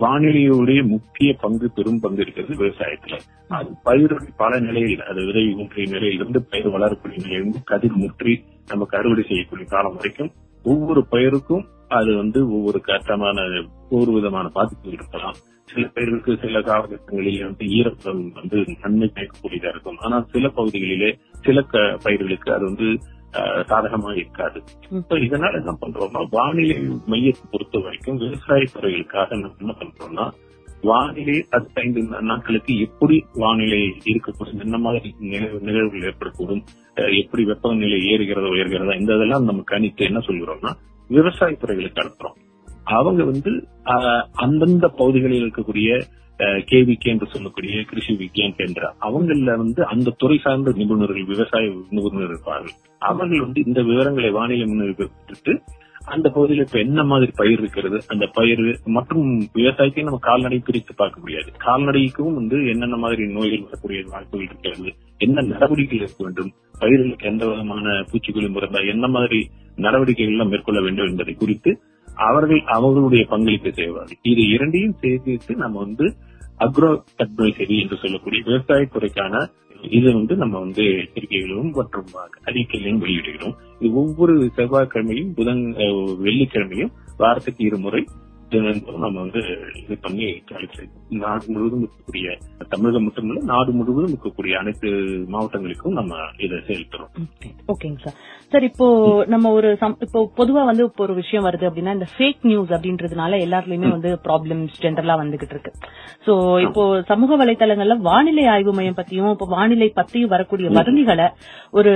வானிலையுடைய 0.00 0.86
முக்கிய 0.86 1.36
பங்கு 1.40 1.70
பெரும் 1.72 2.00
பங்கு 2.00 2.20
இருக்கிறது 2.20 2.64
விவசாயத்துல. 2.64 3.18
அது 3.48 3.70
பயிர்கள் 3.82 4.28
பல 4.36 4.60
நிலையில் 4.60 5.02
அது 5.02 5.24
விதை 5.24 5.54
ஊன்றிய 5.54 5.90
நிலையிலிருந்து 5.90 6.44
பயிர் 6.50 6.68
வளரக்கூடிய 6.68 7.18
நிலையிலிருந்து 7.18 7.62
கதிர் 7.64 7.92
முற்றி 7.92 8.44
நமக்கு 8.68 8.98
அறுவடை 8.98 9.24
செய்யக்கூடிய 9.28 9.68
காலம் 9.70 9.94
வரைக்கும் 9.94 10.30
ஒவ்வொரு 10.62 11.06
பயிருக்கும் 11.10 11.64
அது 11.88 12.16
வந்து 12.16 12.50
ஒவ்வொரு 12.52 12.80
கட்டமான 12.80 13.40
ஒவ்வொரு 13.90 14.12
விதமான 14.12 14.48
பாதிப்பு 14.48 14.90
இருக்கலாம். 14.90 15.34
சில 15.64 15.86
பயிர்களுக்கு 15.86 16.38
சில 16.40 16.58
காலகட்டங்களிலே 16.58 17.42
வந்து 17.42 17.64
ஈரப்பதம் 17.64 18.32
வந்து 18.32 18.64
நன்மை 18.82 19.12
கேட்கக்கூடியதா 19.14 19.68
இருக்கும். 19.68 19.96
ஆனால் 19.96 20.26
சில 20.30 20.48
பகுதிகளிலே 20.48 21.18
சில 21.42 21.62
க- 21.62 21.98
பயிர்களுக்கு 22.02 22.52
அது 22.52 22.64
வந்து 22.64 22.98
சாதகமா 23.40 24.16
இருக்காது. 24.16 24.62
இப்ப 24.90 25.18
இதனால 25.18 25.54
என்ன 25.54 25.76
பண்றோம்னா 25.80 26.26
வானிலை 26.30 26.76
மையத்தை 27.06 27.42
பொறுத்த 27.50 27.78
வரைக்கும் 27.78 28.16
விவசாய 28.16 28.64
துறைகளுக்காக 28.74 29.30
நம்ம 29.30 29.50
என்ன 29.58 29.74
பண்றோம்னா 29.78 30.32
வானிலை 30.82 31.46
அடுத்த 31.50 31.80
ஐந்து 31.80 32.02
நாட்களுக்கு 32.20 32.80
எப்படி 32.80 33.24
வானிலை 33.32 33.94
இருக்கக்கூடும் 34.04 34.60
என்ன 34.60 34.78
மாதிரி 34.78 35.14
நிகழ்வு- 35.20 35.60
நிகழ்வுகள் 35.60 36.14
ஏற்படக்கூடும் 36.14 36.62
எப்படி 36.94 37.44
வெப்பநிலை 37.44 37.98
ஏறுகிறதா 37.98 38.50
உயர்கிறதா 38.50 39.00
இந்த 39.00 39.14
இதெல்லாம் 39.14 39.44
நம்ம 39.44 39.62
கணித்து 39.70 39.96
என்ன 39.96 40.18
சொல்கிறோம்னா 40.18 40.72
விவசாய 41.08 41.54
துறைகளுக்கு 41.54 42.02
அனுப்புறோம். 42.02 42.53
அவங்க 42.92 43.22
வந்து 43.24 43.50
அந்தந்த 44.44 44.86
பகுதிகளில் 45.00 45.44
இருக்கக்கூடிய 45.44 45.88
கேவிகே 46.70 47.08
என்று 47.12 47.26
சொல்லக்கூடிய 47.32 47.82
கிருஷி 47.90 48.12
விக்யான் 48.20 48.56
என்ற 48.64 48.82
அவங்கள 49.06 49.52
வந்து 49.62 49.80
அந்த 49.92 50.14
துறை 50.22 50.36
சார்ந்த 50.44 50.72
நிபுணர்கள் 50.80 51.30
விவசாய 51.32 51.64
நிபுணர்கள் 51.96 52.30
இருப்பார்கள். 52.30 52.74
அவர்கள் 53.02 53.44
வந்து 53.46 53.60
இந்த 53.66 53.80
விவரங்களை 53.82 54.30
வானிலை 54.30 54.66
முன்னெடுத்து 54.68 55.54
அந்த 56.14 56.26
பகுதியில் 56.28 56.64
இப்ப 56.64 56.78
என்ன 56.78 57.00
மாதிரி 57.02 57.32
பயிர் 57.36 57.60
இருக்கிறது 57.62 57.98
அந்த 58.08 58.24
பயிர் 58.38 58.62
மற்றும் 58.96 59.28
விவசாயத்தையும் 59.54 60.08
நம்ம 60.08 60.20
கால்நடை 60.26 60.58
பிரித்து 60.58 60.92
பார்க்க 60.94 61.22
முடியாது. 61.22 61.48
கால்நடைக்கும் 61.66 62.34
வந்து 62.34 62.56
என்னென்ன 62.72 62.96
மாதிரி 62.96 63.22
நோய்கள் 63.36 63.64
வரக்கூடிய 63.66 64.00
வாய்ப்புகள் 64.12 64.48
இருக்கிறது 64.48 64.90
என்ன 65.20 65.46
நடவடிக்கைகள் 65.52 66.02
இருக்க 66.02 66.22
வேண்டும் 66.24 66.50
பயிர்களுக்கு 66.78 67.30
எந்த 67.32 67.44
விதமான 67.50 67.94
பூச்சிக்கொல்லி 68.10 68.50
மருந்தா 68.56 68.82
என்ன 68.94 69.08
மாதிரி 69.08 69.40
நடவடிக்கைகள் 69.78 70.34
எல்லாம் 70.34 70.52
மேற்கொள்ள 70.54 70.80
வேண்டும் 70.80 71.10
என்பதை 71.10 71.34
குறித்து 71.34 71.72
அவர்கள் 72.14 72.62
அவர்களுடைய 72.76 73.24
பங்களிப்பை 73.28 73.72
செய்வார்கள். 73.72 74.18
இது 74.22 74.42
இரண்டையும் 74.48 74.96
சேர்த்து 75.00 75.56
நம்ம 75.56 75.78
வந்து 75.78 76.06
அக்ரோ 76.58 76.90
அட்வைசரி 77.18 77.76
என்று 77.82 77.96
சொல்லக்கூடிய 77.96 78.42
விவசாய 78.46 78.88
துறைக்கான 78.94 79.50
இது 79.82 80.12
வந்து 80.12 80.36
நம்ம 80.36 80.58
வந்து 80.58 80.82
எச்சரிக்கைகளும் 80.82 81.70
மற்றும் 81.70 82.06
அறிக்கைகளையும் 82.44 83.00
வெளியிடுகிறோம். 83.04 83.54
இது 83.78 83.94
ஒவ்வொரு 83.94 84.50
செவ்வாய்க்கிழமையும் 84.56 85.32
புதன் 85.34 85.62
வெள்ளிக்கிழமையும் 86.22 86.92
வாரத்துக்கு 87.16 87.64
இருமுறை 87.64 88.08
தினந்தோறும் 88.54 89.04
நம்ம 89.04 89.22
வந்து 89.24 89.42
இது 89.80 89.96
பண்ணி 90.04 90.26
நாடு 91.22 91.44
முழுவதும் 91.48 91.82
இருக்கக்கூடிய 91.82 92.28
தமிழகம் 92.72 93.04
மட்டுமல்ல 93.06 93.42
நாடு 93.50 93.70
முழுவதும் 93.78 94.12
இருக்கக்கூடிய 94.12 94.54
அனைத்து 94.60 94.88
மாவட்டங்களுக்கும் 95.34 95.98
நம்ம 95.98 96.14
இதை 96.44 96.58
செயல்படுறோம் 96.68 97.12
ஓகேங்க 97.72 98.00
சார் 98.04 98.18
சார் 98.52 98.66
இப்போ 98.68 98.86
நம்ம 99.32 99.50
ஒரு 99.56 99.68
இப்போ 100.06 100.20
பொதுவா 100.38 100.62
வந்து 100.68 100.84
இப்போ 100.88 101.02
ஒரு 101.06 101.14
விஷயம் 101.20 101.46
வருது 101.46 101.68
அப்படின்னா 101.68 101.94
இந்த 101.96 102.08
ஃபேக் 102.12 102.42
நியூஸ் 102.50 102.72
அப்படின்றதுனால 102.76 103.38
எல்லாத்துலயுமே 103.46 103.90
வந்து 103.94 104.10
ப்ராப்ளம்ஸ் 104.26 104.80
ஜென்ரலா 104.84 105.14
வந்துகிட்டு 105.20 105.54
இருக்கு. 105.56 105.72
சோ 106.26 106.32
இப்போ 106.66 106.82
சமூக 107.10 107.36
வலைத்தளங்கள்ல 107.40 107.96
வானிலை 108.08 108.44
ஆய்வு 108.52 108.74
மையம் 108.78 108.98
பத்தியும் 108.98 109.32
இப்போ 109.34 109.48
வானிலை 109.54 109.88
பத்தியும் 109.98 110.32
வரக்கூடிய 110.34 110.68
வதந்திகளை 110.78 111.28
ஒரு 111.78 111.92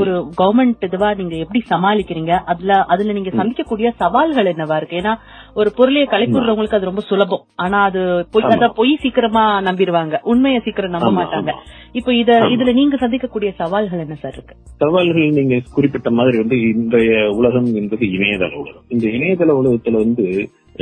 ஒரு 0.00 0.12
கவர்மெண்ட் 0.40 0.84
இதுவா 0.88 1.08
நீங்க 1.20 1.36
எப்படி 1.44 1.60
சமாளிக்கிறீங்க? 1.72 2.32
அதுல 2.52 2.60
அதுல 2.92 3.12
நீங்க 3.12 3.32
சந்திக்கக்கூடிய 3.34 3.88
சவால்கள் 4.02 4.50
என்னவா 4.52 4.76
இருக்கு? 4.80 5.00
ஏன்னா 5.02 5.14
ஒரு 5.54 5.70
பொருளைய 6.04 6.12
கலைப்புறவங்களுக்கு 6.12 6.78
அது 6.78 6.88
ரொம்ப 6.90 7.02
சுலபம். 7.10 7.42
ஆனா 7.64 7.78
அது 7.88 8.00
பொய் 8.34 8.46
அதான் 8.54 8.76
பொய் 8.78 8.92
சீக்கிரமா 9.02 9.44
நம்பிடுவாங்க 9.68 10.18
உண்மையை 10.32 10.60
சீக்கிரம் 10.64 10.94
நம்ப 10.94 11.10
மாட்டாங்க. 11.18 11.52
இப்போ 11.98 12.10
இத 12.14 12.38
இதுல 12.54 12.72
நீங்க 12.78 12.96
சந்திக்கக்கூடிய 12.96 13.50
சவால்கள் 13.60 14.04
என்ன 14.04 14.16
சார் 14.22 14.36
இருக்கு? 14.36 14.54
சவால்கள் 14.82 15.36
நீங்க 15.38 15.58
குறிப்பிட்ட 15.76 16.10
மாதிரி 16.10 16.36
வந்து 16.38 16.58
இன்றைய 16.70 17.12
உலகம் 17.40 17.68
என்பது 17.80 18.06
இணையதள 18.16 18.52
உலகம். 18.62 18.84
இந்த 18.88 19.06
இணையதள 19.16 19.50
உலகத்துல 19.60 20.02
வந்து 20.04 20.26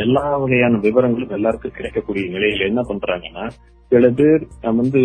எல்லா 0.05 0.25
வகையான 0.37 0.79
விவரங்களும் 0.87 1.37
எல்லாருக்கும் 1.37 1.77
கிடைக்கக்கூடிய 1.77 2.25
நிலையில 2.37 2.69
என்ன 2.71 2.83
பண்றாங்கன்னா 2.89 3.45
சில 3.93 4.09
பேர் 4.19 4.43
வந்து 4.63 5.01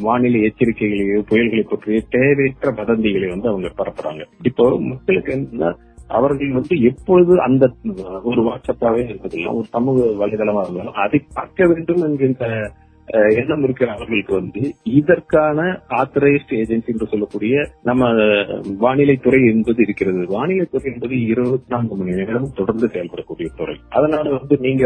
வானிலை 0.00 0.38
எச்சரிக்கைகளையோ 0.46 1.18
புயல்களை 1.28 1.64
பற்றிய 1.68 2.00
தேவையற்ற 2.16 2.70
வதந்திகளை 2.80 3.28
வந்து 3.28 3.48
அவங்க 3.48 3.68
பரப்புறாங்க. 3.80 4.22
இப்போ 4.42 4.64
மக்களுக்கு 4.80 5.32
என்ன 5.32 5.70
அவர்கள் 6.10 6.52
வந்து 6.52 6.76
எப்பொழுது 6.82 7.34
அந்த 7.40 7.64
ஒரு 8.24 8.42
வாட்ஸ்அப்பாவே 8.42 9.02
இருப்பதில்லை 9.06 9.50
ஒரு 9.52 9.66
சமூக 9.68 9.98
வலைதளமா 10.20 10.62
இருந்தாலும் 10.62 11.00
அதை 11.00 11.20
பார்க்க 11.34 11.66
வேண்டும் 11.66 12.04
என்கின்ற 12.04 12.44
அஹ், 13.08 13.32
எண்ணம் 13.36 13.62
இருக்கிற 13.62 13.88
அவர்களுக்கு 13.92 14.34
வந்து 14.34 14.60
இதற்கான 14.92 15.60
ஆத்தரைஸ்ட் 15.96 16.52
ஏஜென்சி 16.56 16.86
என்று 16.86 17.06
சொல்லக்கூடிய 17.06 17.54
நம்ம 17.82 18.02
வானிலைத்துறை 18.80 19.40
என்பது 19.50 19.82
இருக்கிறது. 19.82 20.26
வானிலை 20.26 20.66
துறை 20.66 20.92
என்பது 20.92 21.16
இருபத்தி 21.26 21.74
நான்கு 21.74 21.96
மணி 21.96 22.18
நேரம் 22.18 22.52
தொடர்ந்து 22.54 22.86
செயல்படக்கூடிய 22.88 23.48
துறை. 23.56 23.76
அதனால 23.90 24.26
வந்து 24.30 24.56
நீங்க 24.60 24.84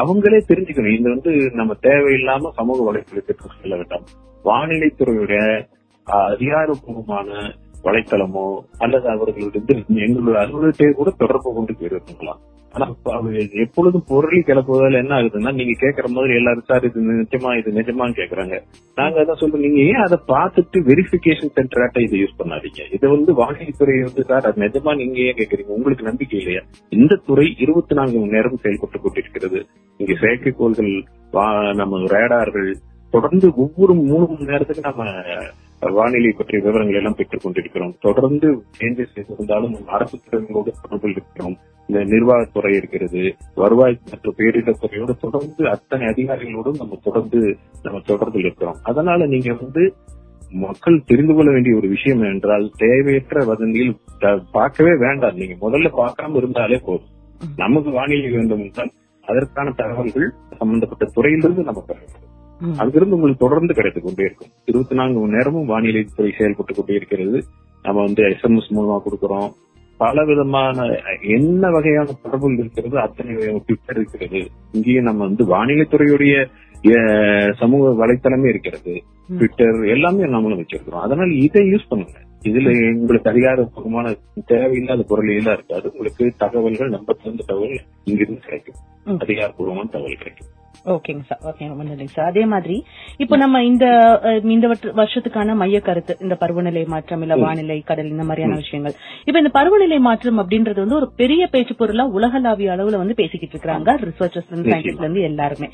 அவங்களே 0.00 0.40
தெரிஞ்சுக்கணும். 0.48 0.96
இது 0.98 1.08
வந்து 1.08 1.32
நம்ம 1.54 1.76
தேவையில்லாம 1.82 2.52
சமூக 2.54 2.78
வலைத்தளத்திற்கு 2.88 3.56
செல்ல 3.56 3.76
வேண்டாம். 3.76 4.06
வானிலைத்துறையுடைய 4.44 5.42
அஹ், 6.06 6.28
அதிகாரப்பூர்வமான 6.32 7.30
வலைத்தளமோ 7.84 8.46
அல்லது 8.78 9.08
அவர்களிடம் 9.08 9.68
எங்களுடைய 9.98 10.40
அலுவலகத்தை 10.40 10.92
கூட 10.92 11.10
தொடர்பு 11.18 11.54
கொண்டு 11.54 11.72
போயிருக்கலாம் 11.72 12.40
ஆனா 12.74 12.86
எப்பொழுதும் 13.54 14.04
பொருளி 14.06 14.40
கிளப்புவதால் 14.40 14.92
என்ன 14.92 15.14
ஆகுதுன்னா 15.14 15.52
நீங்க 15.52 15.72
கேக்குற 15.80 16.08
மாதிரி 16.08 16.34
எல்லாரும் 16.34 16.64
சார் 16.64 16.84
இது 16.84 17.00
நிஜமா 17.12 17.58
இது 17.58 17.70
நிஜமான்னு 17.72 18.16
கேக்குறாங்க 18.16 18.56
நாங்க 18.96 19.20
அதான் 19.22 19.40
சொல்றோம் 19.40 19.56
நீங்க 19.56 19.80
ஏன் 19.82 20.02
அதை 20.02 20.18
பார்த்துட்டு 20.28 20.78
வெரிபிகேஷன் 20.86 21.54
சென்டராட்ட 21.56 22.00
இதை 22.00 22.22
யூஸ் 22.22 22.38
பண்ணாதீங்க? 22.38 22.92
இதை 22.92 23.10
வந்து 23.10 23.34
வாழ்க்கை 23.34 23.72
துறை 23.78 24.02
வந்து 24.02 24.24
சார் 24.24 24.46
அது 24.46 24.62
நிஜமா 24.62 24.96
நீங்க 24.96 25.18
ஏன் 25.20 25.34
கேக்குறீங்க 25.34 25.66
உங்களுக்கு 25.68 26.04
நம்பிக்கை 26.04 26.38
இல்லையா? 26.38 26.62
இந்த 26.92 27.20
துறை 27.26 27.54
இருபத்தி 27.58 27.94
நான்கு 27.94 28.18
மணி 28.18 28.30
நேரம் 28.30 28.56
செயல்பட்டு 28.56 29.00
கொண்டிருக்கிறது. 29.00 29.60
இங்க 30.00 30.12
செயற்கைக்கோள்கள் 30.20 30.92
வா- 31.32 31.74
நம்ம 31.74 31.98
ரேடார்கள் 32.08 32.70
தொடர்ந்து 33.10 33.52
ஒவ்வொரு 33.56 33.94
மூணு 33.94 34.26
மணி 34.26 34.44
நேரத்துக்கு 34.44 34.82
நம்ம 34.82 35.04
வானிலை 35.90 36.30
பற்றிய 36.30 36.62
விவரங்கள் 36.62 36.96
எல்லாம் 36.96 37.14
பெற்றுக் 37.14 37.40
கொண்டிருக்கிறோம். 37.42 37.96
தொடர்ந்து 38.00 38.62
சேஞ்சஸ் 38.78 39.24
இருந்தாலும் 39.28 39.86
அரசு 39.86 40.18
துறைகளோடு 40.18 40.72
தொடர்பில் 40.82 41.10
இருக்கிறோம். 41.10 41.56
இந்த 41.86 42.04
நிர்வாகத்துறை 42.04 42.76
இருக்கிறது 42.76 43.34
வருவாய் 43.54 43.98
மற்றும் 44.10 44.34
பேரிடர் 44.38 44.80
துறையோடு 44.80 45.16
தொடர்ந்து 45.16 45.68
அத்தனை 45.68 46.06
அதிகாரிகளோடும் 46.06 46.76
நம்ம 46.78 46.98
தொடர்ந்து 47.02 47.56
நம்ம 47.82 47.98
தொடர்பில் 47.98 48.38
இருக்கிறோம். 48.38 48.76
அதனால 48.82 49.26
நீங்க 49.26 49.52
வந்து 49.52 49.94
மக்கள் 50.50 51.02
தெரிந்து 51.06 51.34
கொள்ள 51.34 51.50
வேண்டிய 51.50 51.76
ஒரு 51.76 51.88
விஷயம் 51.88 52.22
என்றால் 52.22 52.70
தேவையற்ற 52.76 53.44
வதந்தியில் 53.44 53.96
பார்க்கவே 54.52 54.96
வேண்டாம். 54.96 55.34
நீங்க 55.34 55.70
முதல்ல 55.70 55.90
பார்க்காம 55.96 56.36
இருந்தாலே 56.36 56.78
போதும். 56.78 57.08
நமக்கு 57.56 57.90
வானிலை 57.90 58.30
வேண்டும் 58.30 58.60
என்றால் 58.60 58.90
அதற்கான 59.26 59.70
தகவல்கள் 59.70 60.32
சம்பந்தப்பட்ட 60.58 61.04
துறையிலிருந்து 61.04 61.62
நம்ம 61.62 61.84
பெற 61.86 61.98
வேண்டும் 61.98 62.20
ம். 62.20 62.21
அங்கிருந்து 62.76 63.14
உங்களுக்கு 63.14 63.48
தொடர்ந்து 63.48 63.74
கிடைத்துக் 63.74 64.04
கொண்டே 64.04 64.24
இருக்கும். 64.24 64.48
இருபத்தி 64.64 64.94
நான்கு 64.94 65.18
மணி 65.20 65.32
நேரமும் 65.32 65.66
வானிலை 65.66 66.06
துறை 66.16 66.32
செயல்பட்டு 66.38 66.74
கொண்டே 66.74 66.94
இருக்கிறது. 66.94 67.42
நம்ம 67.82 68.04
வந்து 68.04 68.22
எஸ்எம்எஸ் 68.22 68.70
மூலமா 68.70 69.00
கொடுக்கிறோம். 69.04 69.52
பல 69.96 70.24
விதமான 70.24 70.86
என்ன 71.22 71.70
வகையான 71.70 72.10
தொடர்புகள் 72.22 72.58
இருக்கிறது 72.58 72.98
அத்தனை 72.98 73.34
வகையான 73.34 73.62
ட்விட்டர் 73.66 73.96
இருக்கிறது. 73.96 74.50
இங்கேயும் 74.72 75.04
நம்ம 75.04 75.24
வந்து 75.24 75.44
வானிலை 75.44 75.86
துறையுடைய 75.90 76.48
அஹ், 76.82 77.52
சமூக 77.52 78.06
வலைத்தளமே 78.06 78.48
இருக்கிறது. 78.48 79.02
ட்விட்டர் 79.28 79.84
எல்லாமே 79.84 80.26
நம்மளும் 80.28 80.60
வச்சிருக்கிறோம். 80.60 81.00
அதனால 81.00 81.32
இதை 81.34 81.66
யூஸ் 81.66 81.88
பண்ணுங்க. 81.88 82.12
இதுல 82.44 82.94
உங்களுக்கு 82.94 83.30
அதிகாரப்பூர்வமான 83.30 84.16
தேவையில்லாத 84.46 85.02
பொருள் 85.02 85.36
எல்லாம் 85.36 85.54
இருக்காது. 85.54 85.90
உங்களுக்கு 85.90 86.32
தகவல்கள் 86.38 86.88
நம்ப 86.88 87.12
தகுந்த 87.12 87.44
தகவல் 87.46 87.80
இங்கிருந்து 88.04 88.40
கிடைக்கும். 88.40 88.74
அதிகாரப்பூர்வமான 89.04 89.90
தகவல் 89.90 90.16
கிடைக்கும். 90.16 90.46
ஓகேங்க 90.86 91.24
சார் 91.26 91.42
ஓகே 91.48 91.68
ரொம்ப 91.68 91.84
நன்றிங்க 91.84 92.14
சார் 92.14 92.30
அதே 92.30 92.44
மாதிரி 92.46 92.76
இப்போ 93.18 93.36
நம்ம 93.36 93.62
இந்த 93.64 93.84
இந்த 94.52 94.66
வருஷத்துக்கான 95.00 95.56
மைய 95.56 95.80
கருத்து 95.80 96.14
இந்த 96.20 96.34
பருவநிலை 96.42 96.84
மாற்றம் 96.92 97.22
இல்ல 97.22 97.36
வானிலை 97.42 97.78
கடல் 97.82 98.10
இந்த 98.12 98.24
மாதிரியான 98.24 98.56
விஷயங்கள். 98.62 98.94
இப்போ 99.26 99.38
இந்த 99.38 99.52
பருவநிலை 99.56 99.98
மாற்றம் 100.00 100.40
அப்படின்றது 100.42 100.80
வந்து 100.80 100.98
ஒரு 101.00 101.08
பெரிய 101.16 101.42
பேச்சு 101.46 101.74
பொருளா 101.74 102.06
உலகளாவிய 102.16 102.74
அளவுல 102.74 103.00
வந்து 103.00 103.14
பேசிக்கிட்டு 103.14 103.56
இருக்காங்க 103.56 103.96
ரிசர்ச்சர்ஸ் 104.04 104.48
சயின்டிஸ்ட்ல 104.50 105.04
இருந்து 105.04 105.26
எல்லாருமே. 105.28 105.68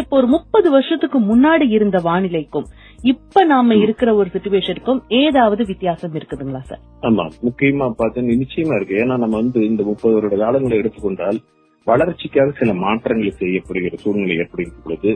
இப்போ 0.00 0.16
ஒரு 0.18 0.28
முப்பது 0.34 0.70
வருஷத்துக்கு 0.70 1.20
முன்னாடி 1.30 1.68
இருந்த 1.70 2.00
வானிலைக்கும் 2.04 2.68
இப்ப 3.04 3.44
நாம 3.44 3.74
இருக்கிற 3.82 4.10
ஒரு 4.14 4.28
சுச்சுவேஷனுக்கும் 4.34 5.00
ஏதாவது 5.20 5.62
வித்தியாசம் 5.64 6.16
இருக்குதுங்களா 6.18 6.62
சார் 6.70 6.82
ஆமா. 7.02 7.26
முக்கியமா 7.48 7.86
பார்த்தீங்கன்னா 7.98 8.40
நிச்சயமா 8.42 8.74
இருக்கு. 8.78 8.96
ஏன்னா 9.02 9.16
நம்ம 9.22 9.36
வந்து 9.36 9.60
இந்த 9.66 9.82
முப்பது 9.84 10.14
வருட 10.16 10.36
காலங்களை 10.42 10.78
எடுத்துக்கொண்டால் 10.80 11.38
வளர்ச்சிக்காக 11.88 12.54
சில 12.60 12.72
மாற்றங்கள் 12.84 13.38
செய்யப்படுகிற 13.42 13.96
சூழ்நிலை 14.04 14.36
ஏற்படுகிற 14.42 14.78
பொழுது 14.86 15.10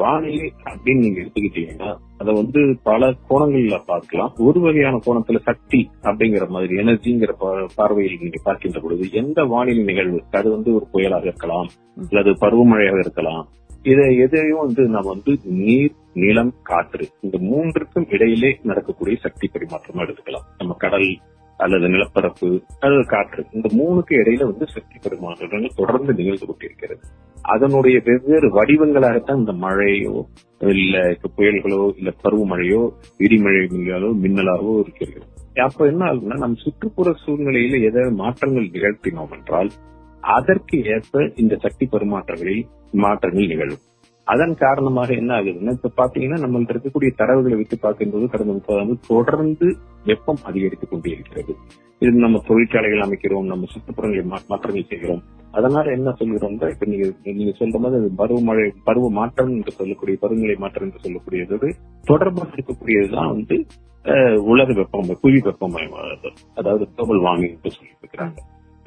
வானிலை 0.00 0.48
அப்படின்னு 0.70 1.02
நீங்க 1.04 1.18
எடுத்துக்கிட்டீங்கன்னா 1.22 1.90
அதை 2.20 2.32
வந்து 2.40 2.60
பல 2.88 3.08
கோணங்கள்ல 3.28 3.76
பார்க்கலாம். 3.90 4.32
ஒரு 4.46 4.58
வகையான 4.64 4.96
கோணத்துல 5.06 5.38
சக்தி 5.48 5.80
அப்படிங்கிற 6.08 6.46
மாதிரி 6.54 6.72
எனர்ஜிங்கிற 6.82 7.32
பார்வையில் 7.78 8.18
நீங்க 8.22 8.40
பார்க்கின்ற 8.48 8.80
பொழுது 8.84 9.04
எந்த 9.20 9.38
வானிலை 9.52 9.84
நிகழ்வு? 9.90 10.18
அது 10.38 10.48
வந்து 10.56 10.72
ஒரு 10.78 10.86
புயலாக 10.94 11.30
இருக்கலாம் 11.30 11.68
அல்லது 12.08 12.32
பருவமழையாக 12.42 13.04
இருக்கலாம். 13.04 13.44
இதை 13.92 14.06
எதையும் 14.24 14.62
வந்து 14.64 14.82
நம்ம 14.94 15.08
வந்து 15.14 15.32
நீர் 15.62 15.94
நிலம் 16.24 16.52
காற்று 16.70 17.04
இந்த 17.24 17.36
மூன்றுக்கும் 17.50 18.08
இடையிலே 18.14 18.50
நடக்கக்கூடிய 18.70 19.16
சக்தி 19.24 19.46
பரிமாற்றமா 19.52 20.04
எடுத்துக்கலாம். 20.04 20.46
நம்ம 20.60 20.76
கடல் 20.84 21.08
அல்லது 21.56 21.88
நிலப்பரப்பு 21.88 22.48
அல்லது 22.80 23.04
காற்று 23.06 23.46
இந்த 23.52 23.68
மூணுக்கு 23.78 24.14
இடையில 24.22 24.44
வந்து 24.44 24.66
சக்தி 24.66 24.96
பரிமாற்றங்கள் 25.04 25.76
தொடர்ந்து 25.76 26.14
நிகழ்ந்து 26.14 26.46
கொண்டிருக்கிறது. 26.46 27.00
அதனுடைய 27.42 27.96
வெவ்வேறு 28.04 28.48
வடிவங்களாகத்தான் 28.48 29.36
இந்த 29.36 29.52
மழையோ 29.52 30.14
இல்ல 30.58 30.94
இப்ப 31.10 31.30
புயல்களோ 31.36 31.80
இல்ல 31.96 32.12
பருவமழையோ 32.24 32.82
இடிமழை 33.18 33.62
மின்னலோ 33.74 34.10
மின்னலாகவோ 34.24 34.74
இருக்கிறது. 34.78 35.26
அப்ப 35.66 35.86
என்ன 35.86 36.04
ஆகுதுன்னா 36.04 36.38
நம் 36.38 36.54
சுற்றுப்புற 36.54 37.14
சூழ்நிலையில 37.26 37.80
ஏதாவது 37.80 38.14
மாற்றங்கள் 38.14 38.68
நிகழ்த்தினோம் 38.68 39.34
என்றால் 39.36 39.70
அதற்கு 40.20 40.76
ஏற்ப 40.84 41.32
இந்த 41.36 41.56
சக்தி 41.56 41.88
பரிமாற்றங்களில் 41.92 42.64
மாற்றங்கள் 42.92 43.46
நிகழும். 43.46 43.82
அதன் 44.26 44.54
காரணமாக 44.54 45.14
என்ன 45.14 45.34
ஆகுதுன்னா 45.34 45.70
இப்ப 45.70 45.92
பாத்தீங்கன்னா 45.96 46.38
நம்மள்ட்ட 46.44 46.72
இருக்கக்கூடிய 46.74 47.10
தரவுகளை 47.18 47.56
விட்டு 47.56 47.78
பார்க்கும்போது 47.78 48.28
கடந்த 48.28 48.52
முப்பது 48.52 48.80
ஆண்டு 48.80 48.98
தொடர்ந்து 49.06 49.76
வெப்பம் 50.04 50.38
அதிகரித்துக் 50.44 50.90
கொண்டே 50.90 51.10
இருக்கிறது. 51.10 51.56
இது 51.98 52.12
நம்ம 52.12 52.42
தொழிற்சாலைகள் 52.46 52.98
அமைக்கிறோம் 52.98 53.44
நம்ம 53.44 53.66
சுற்றுப்புறங்களை 53.74 54.24
மா- 54.24 54.46
மாற்றங்கள் 54.48 54.86
செய்கிறோம். 54.88 55.22
அதனால 55.50 55.90
என்ன 55.90 56.10
சொல்கிறோம்னா 56.10 56.70
இப்ப 56.70 56.86
நீங்க 56.86 57.12
நீங்க 57.22 57.52
சொல்ற 57.58 57.78
மாதிரி 57.78 58.02
அது 58.02 58.10
பருவமழை 58.18 58.74
பருவ 58.84 59.10
மாற்றம் 59.10 59.50
என்று 59.50 59.70
சொல்லக்கூடிய 59.70 60.16
பருவநிலை 60.20 60.56
மாற்றம் 60.58 60.90
என்று 60.90 61.00
சொல்லக்கூடியது 61.02 61.72
தொடர்பாக 62.04 62.48
இருக்கக்கூடியதுதான் 62.48 63.28
வந்து 63.28 63.66
உலக 64.42 64.72
வெப்பம் 64.72 65.18
புவி 65.20 65.40
வெப்பமயமாதல் 65.40 66.36
அதாவது 66.54 66.88
குளோபல் 66.96 67.20
வார்மிங் 67.20 67.54
என்று 67.54 67.70
சொல்லிட்டு 67.70 68.06
இருக்கிறாங்க. 68.06 68.36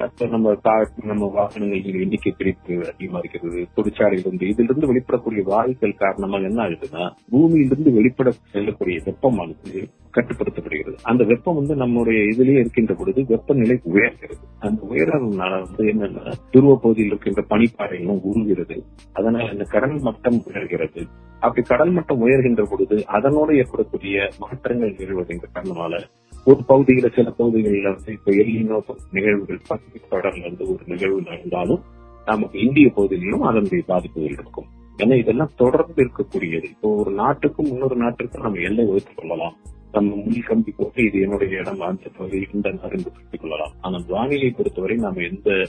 நம்ம 0.00 0.56
நம்ம 1.04 1.32
வாகனங்களின் 1.36 2.00
எண்ணிக்கை 2.00 2.34
பிரிப்பு 2.38 2.92
அதிகமா 2.92 3.18
இருக்கிறது 3.18 3.66
தொழிற்சாலையிலிருந்து 3.76 4.42
இதிலிருந்து 4.42 4.92
வெளிப்படக்கூடிய 4.92 5.42
வாயுக்கள் 5.42 5.96
காரணமாக 5.96 6.42
என்ன 6.42 6.62
ஆகுதுன்னா 6.62 7.10
பூமியிலிருந்து 7.30 7.92
வெளிப்பட 7.92 8.30
செல்லக்கூடிய 8.52 9.00
வெப்பமானது 9.04 9.88
கட்டுப்படுத்தப்படுகிறது. 10.12 10.94
அந்த 11.02 11.24
வெப்பம் 11.24 11.54
வந்து 11.54 11.74
நம்முடைய 11.74 12.22
இதிலேயே 12.22 12.58
இருக்கின்ற 12.58 12.94
பொழுது 12.94 13.24
வெப்பநிலை 13.28 13.80
உயர்கிறது. 13.84 14.40
அந்த 14.58 14.86
உயர்றதுனால 14.90 15.50
வந்து 15.62 15.84
என்னன்னா 15.84 16.32
துருவ 16.50 16.74
பகுதியில் 16.76 17.06
இருக்கின்ற 17.06 17.44
பனிப்பாறைகளும் 17.50 18.22
உருகிறது. 18.22 18.84
அதனால 19.12 19.52
இந்த 19.52 19.64
கடல் 19.64 20.00
மட்டம் 20.00 20.42
உயர்கிறது. 20.46 21.02
அப்படி 21.40 21.66
கடல் 21.66 21.90
மட்டம் 21.90 22.26
உயர்கின்ற 22.26 22.64
பொழுது 22.70 23.06
அதனோடு 23.06 23.56
ஏற்படக்கூடிய 23.56 24.28
மாற்றங்கள் 24.38 24.92
நிகழ்வதன் 24.92 25.44
காரணமால 25.52 26.00
ஒரு 26.44 26.60
பகுதியில 26.68 27.14
சில 27.14 27.30
பகுதிகளில் 27.30 27.82
வந்து 27.82 28.12
இப்ப 28.12 28.32
எல்லினோ 28.32 28.80
நிகழ்வுகள் 29.12 29.60
பசிபிக் 29.68 30.10
தொடர்ல 30.10 30.38
இருந்து 30.38 30.68
ஒரு 30.68 30.78
நிகழ்வு 30.86 31.22
நடந்தாலும் 31.22 31.82
நமக்கு 32.24 32.60
இந்திய 32.60 32.88
பகுதியிலும் 32.88 33.40
அதனுடைய 33.40 33.84
பாதிப்புகள் 33.86 34.30
இருக்கும். 34.30 34.66
ஏன்னா 34.96 35.18
இதெல்லாம் 35.18 35.50
தொடர்ந்து 35.56 36.04
இருக்கக்கூடியது. 36.04 36.64
இப்போ 36.64 36.94
ஒரு 36.94 37.10
நாட்டுக்கும் 37.10 37.66
இன்னொரு 37.66 37.96
நாட்டிற்கும் 37.96 38.42
நம்ம 38.42 38.58
எல்லை 38.58 38.84
வகுத்துக் 38.84 39.16
கொள்ளலாம். 39.16 39.56
நம்ம 39.92 40.14
முள் 40.14 40.42
கம்பி 40.42 40.74
போட்டு 40.76 41.04
இது 41.04 41.20
என்னுடைய 41.20 41.58
இடம் 41.58 41.80
அந்த 41.80 42.10
பகுதி 42.16 42.46
இந்த 42.54 42.70
நாடு 42.70 42.98
என்று 42.98 43.38
கொள்ளலாம். 43.40 43.72
ஆனால் 43.80 44.04
வானிலை 44.08 44.50
பொறுத்தவரை 44.50 44.96
நாம 44.96 45.20
எந்த 45.20 45.68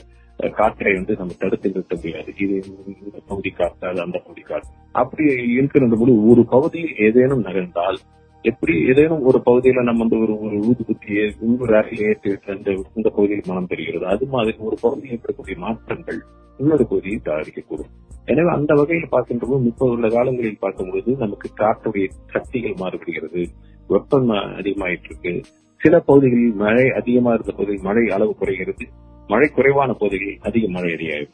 காற்றை 0.52 0.94
வந்து 0.94 1.16
நம்ம 1.16 1.34
தடுத்து 1.40 1.70
நிறுத்த 1.70 1.96
முடியாது. 1.96 2.34
இது 2.38 2.64
இந்த 3.04 3.20
பகுதி 3.28 3.50
காற்று 3.50 3.88
அது 3.88 4.02
அந்த 4.02 4.18
பகுதி 4.18 4.42
காற்று. 4.42 4.70
அப்படி 4.92 5.34
இருக்கிற 5.34 5.88
போது 5.88 6.28
ஒரு 6.28 6.46
பகுதியில் 6.46 6.96
ஏதேனும் 6.98 7.44
நகர்ந்தால் 7.44 7.98
எப்படி 8.44 8.74
ஏதேனும் 8.92 9.26
ஒரு 9.30 9.40
பகுதியில 9.46 9.82
நம்ம 9.88 10.02
வந்து 10.04 10.20
ஒரு 10.26 10.34
ஒரு 10.46 10.56
ஊதுபுத்தியை 10.70 11.24
இன்னொரு 11.48 11.74
அறையில் 11.80 12.06
ஏற்றி 12.08 12.32
அந்த 12.54 12.72
இந்த 12.98 13.10
பகுதியில் 13.10 13.50
மனம் 13.50 13.68
பெறுகிறது. 13.68 14.06
அது 14.14 14.26
மாதிரி 14.26 14.58
ஒரு 14.68 14.78
பகுதியில் 14.82 15.14
ஏற்படக்கூடிய 15.16 15.58
மாற்றங்கள் 15.58 16.20
இன்னொரு 16.60 16.86
பகுதியை 16.88 17.20
தயாரிக்கக்கூடும் 17.26 17.92
எனவே 18.26 18.50
அந்த 18.50 18.72
வகையில் 18.74 19.08
பார்க்கின்ற 19.10 19.46
போது 19.48 19.62
முப்பது 19.64 19.92
உள்ள 19.92 20.08
காலங்களில் 20.08 20.60
பார்க்கும்போது 20.60 21.12
நமக்கு 21.24 21.48
காற்றுடைய 21.62 22.08
சக்திகள் 22.34 22.80
மாறுபடுகிறது. 22.82 23.44
வெப்பம் 23.88 24.30
அதிகமாயிட்டு 24.60 25.10
இருக்கு 25.10 25.34
சில 25.82 25.94
பகுதிகளில் 26.00 26.60
மழை 26.64 26.86
அதிகமா 27.00 27.32
இருந்த 27.34 27.52
பகுதியில் 27.52 27.88
மழை 27.90 28.04
அளவு 28.18 28.34
குறைகிறது. 28.36 28.86
மழை 29.28 29.48
குறைவான 29.50 29.92
பகுதிகளில் 29.94 30.46
அதிக 30.50 30.66
மழை 30.68 30.92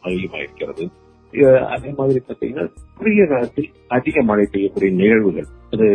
அதிகமாயிருக்கிறது. 0.07 0.85
அதே 1.67 1.89
மாதிரி 1.97 2.21
பாத்தீங்கன்னா 2.27 2.71
குறுகிய 2.97 3.27
காலத்தில் 3.27 3.71
அதிக 3.87 4.21
மழை 4.21 4.47
பெய்யக்கூடிய 4.51 4.91
நிகழ்வுகள் 4.91 5.47
அது 5.71 5.87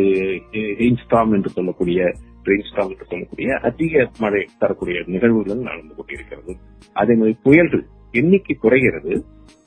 ரெயின்ஸ்டாம் 0.52 1.32
என்று 1.32 1.48
சொல்லக்கூடிய 1.48 2.12
ரெயின்ஸ்டாம் 2.44 2.90
என்று 2.90 3.04
சொல்லக்கூடிய 3.04 3.58
அதிக 3.62 4.10
மழை 4.18 4.48
தரக்கூடிய 4.58 5.02
நிகழ்வுகள் 5.06 5.66
நடந்து 5.68 5.94
கொண்டிருக்கிறது. 5.94 6.56
அதே 6.92 7.14
மாதிரி 7.14 7.36
புயல்கள் 7.42 7.84
எண்ணிக்கை 8.12 8.56
குறைகிறது. 8.56 9.24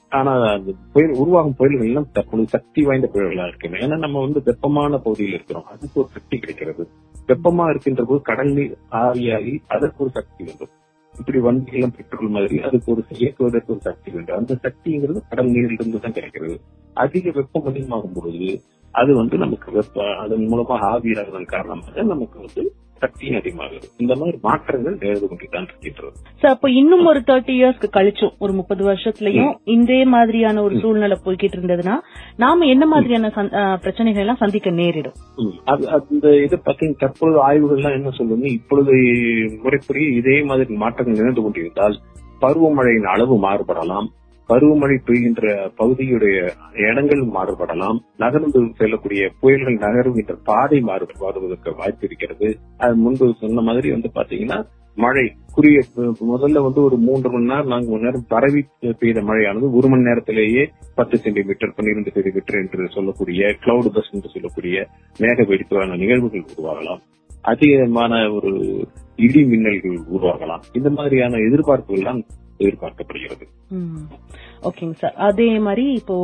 ஆனா 0.09 0.33
அந்த 0.51 0.71
புயல் 0.93 1.17
உருவாகும் 1.17 1.55
புயல்கள் 1.57 1.87
எல்லாம் 1.87 2.11
தற்பொழுது 2.11 2.47
சக்தி 2.47 2.81
வாய்ந்த 2.83 3.09
புயல்களா 3.13 3.45
இருக்கணும் 3.49 3.81
ஏன்னா 3.85 3.97
நம்ம 3.97 4.19
வந்து 4.19 4.41
வெப்பமான 4.43 4.97
பகுதியில் 4.97 5.33
இருக்கிறோம். 5.33 5.65
அதுக்கு 5.65 5.99
ஒரு 6.01 6.09
சக்தி 6.09 6.37
கிடைக்கிறது. 6.37 6.87
வெப்பமா 7.27 7.69
இருக்கின்ற 7.69 8.03
போது 8.03 8.21
கடல் 8.21 8.53
நீர் 8.53 8.77
ஆவியாகி 8.91 9.59
அதற்கு 9.67 10.03
ஒரு 10.03 10.11
சக்தி 10.13 10.43
வேண்டும் 10.43 10.73
இப்படி 11.19 11.39
வண்டிகளும் 11.39 11.93
பெட்ரோல் 11.95 12.29
மாதிரி 12.29 12.59
அதுக்கு 12.59 12.91
ஒரு 12.91 13.03
இயக்குவதற்கு 13.17 13.73
ஒரு 13.73 13.81
சக்தி 13.81 14.11
வேண்டும் 14.11 14.37
அந்த 14.37 14.57
சக்திங்கிறது 14.63 15.21
கடல் 15.29 15.51
நீரிலிருந்து 15.51 15.99
தான் 15.99 16.13
கிடைக்கிறது. 16.13 16.55
அதிக 16.93 17.31
வெப்பம் 17.31 17.65
அதிகமாகும் 17.65 18.13
பொழுது 18.13 18.49
அது 18.91 19.15
வந்து 19.15 19.37
நமக்கு 19.37 19.71
வெப்ப 19.71 20.03
அதன் 20.15 20.47
மூலமாக 20.47 20.85
ஆவியாகிறது 20.85 21.45
காரணமாக 21.45 22.03
நமக்கு 22.03 22.39
வந்து 22.39 22.63
சக்தியும் 23.03 23.37
அதிகமாகுது. 23.39 23.87
இந்த 24.03 24.13
மாதிரி 24.19 24.37
மாற்றங்கள் 24.47 24.95
நிகழ்ந்து 24.99 25.27
கொண்டுதான் 25.31 25.67
இருக்கின்றது. 25.69 26.13
சார் 26.41 26.53
அப்ப 26.55 26.69
இன்னும் 26.79 27.05
ஒரு 27.11 27.19
தேர்ட்டி 27.29 27.53
இயர்ஸ்க்கு 27.59 27.87
கழிச்சும் 27.97 28.33
ஒரு 28.43 28.53
முப்பது 28.59 28.83
வருஷத்துலயும் 28.89 29.51
இதே 29.75 29.99
மாதிரியான 30.13 30.63
ஒரு 30.67 30.75
சூழ்நிலை 30.83 31.17
போய்கிட்டு 31.25 31.57
இருந்ததுன்னா 31.59 31.95
நாம 32.43 32.65
என்ன 32.73 32.85
மாதிரியான 32.93 33.31
பிரச்சனைகள் 33.83 34.23
எல்லாம் 34.25 34.41
சந்திக்க 34.43 34.71
நேரிடும். 34.81 35.17
அந்த 35.97 36.27
இது 36.45 36.57
பார்த்தீங்கன்னா 36.65 37.01
தற்பொழுது 37.03 37.39
ஆய்வுகள்லாம் 37.47 37.97
என்ன 37.99 38.13
சொல்லுங்க 38.19 38.47
இப்பொழுது 38.59 38.93
முறைப்படி 39.65 40.03
இதே 40.21 40.37
மாதிரி 40.51 40.81
மாற்றங்கள் 40.83 41.17
நிகழ்ந்து 41.17 41.45
கொண்டிருந்தால் 41.45 41.97
பருவமழையின் 42.43 43.11
அளவு 43.13 43.35
மாறுபடலாம். 43.47 44.07
பருவமழை 44.49 44.97
பெய்கின்ற 45.05 45.71
பகுதியுடைய 45.77 46.49
இடங்கள் 46.87 47.23
மாறுபடலாம். 47.37 47.99
நகர்ந்து 48.17 48.59
செல்லக்கூடிய 48.75 49.31
புயல்கள் 49.41 49.77
நகருகின்ற 49.77 50.35
பாதை 50.43 50.79
மாறுபடுவதற்கு 50.79 51.71
வாய்ப்பு 51.77 52.05
இருக்கிறது. 52.09 52.57
அது 52.77 52.95
முன்பு 52.95 53.35
சொன்ன 53.39 53.61
மாதிரி 53.61 53.89
வந்து 53.91 54.11
பாத்தீங்கன்னா 54.15 54.59
மழை 54.95 55.23
குறிய 55.55 55.79
முதல்ல 55.97 56.61
வந்து 56.65 56.81
ஒரு 56.83 56.97
மூன்று 56.97 57.31
மணி 57.31 57.45
நேரம் 57.45 57.67
நான்கு 57.67 57.89
மணி 57.89 58.03
நேரம் 58.03 58.25
பரவி 58.27 58.65
பெய்த 58.99 59.21
மழையானது 59.21 59.71
ஒரு 59.71 59.87
மணி 59.87 60.01
நேரத்திலேயே 60.01 60.69
பத்து 60.95 61.17
சென்டிமீட்டர் 61.17 61.73
பன்னிரண்டு 61.75 62.11
சென்டிமீட்டர் 62.11 62.59
என்று 62.59 62.87
சொல்லக்கூடிய 62.89 63.55
கிளவுட் 63.65 63.93
பஸ் 63.97 64.11
என்று 64.11 64.29
சொல்லக்கூடிய 64.29 64.87
மேக 65.19 65.45
வெடிப்பான 65.51 65.97
நிகழ்வுகள் 65.97 66.45
உருவாகலாம். 66.55 67.01
அதிகமான 67.41 68.31
ஒரு 68.31 68.53
இடி 69.15 69.43
மின்னல்கள் 69.43 69.99
உருவாகலாம். 70.13 70.63
இந்த 70.73 70.89
மாதிரியான 70.89 71.37
எதிர்பார்ப்புகள் 71.37 72.01
எல்லாம் 72.03 72.21
எதிர்பார்க்கப்படுகிறது. 72.59 73.45
ஓகேங்க 74.61 74.95
சார் 74.95 75.15
அதே 75.23 75.59
மாதிரி 75.59 75.93
இப்போ 75.93 76.15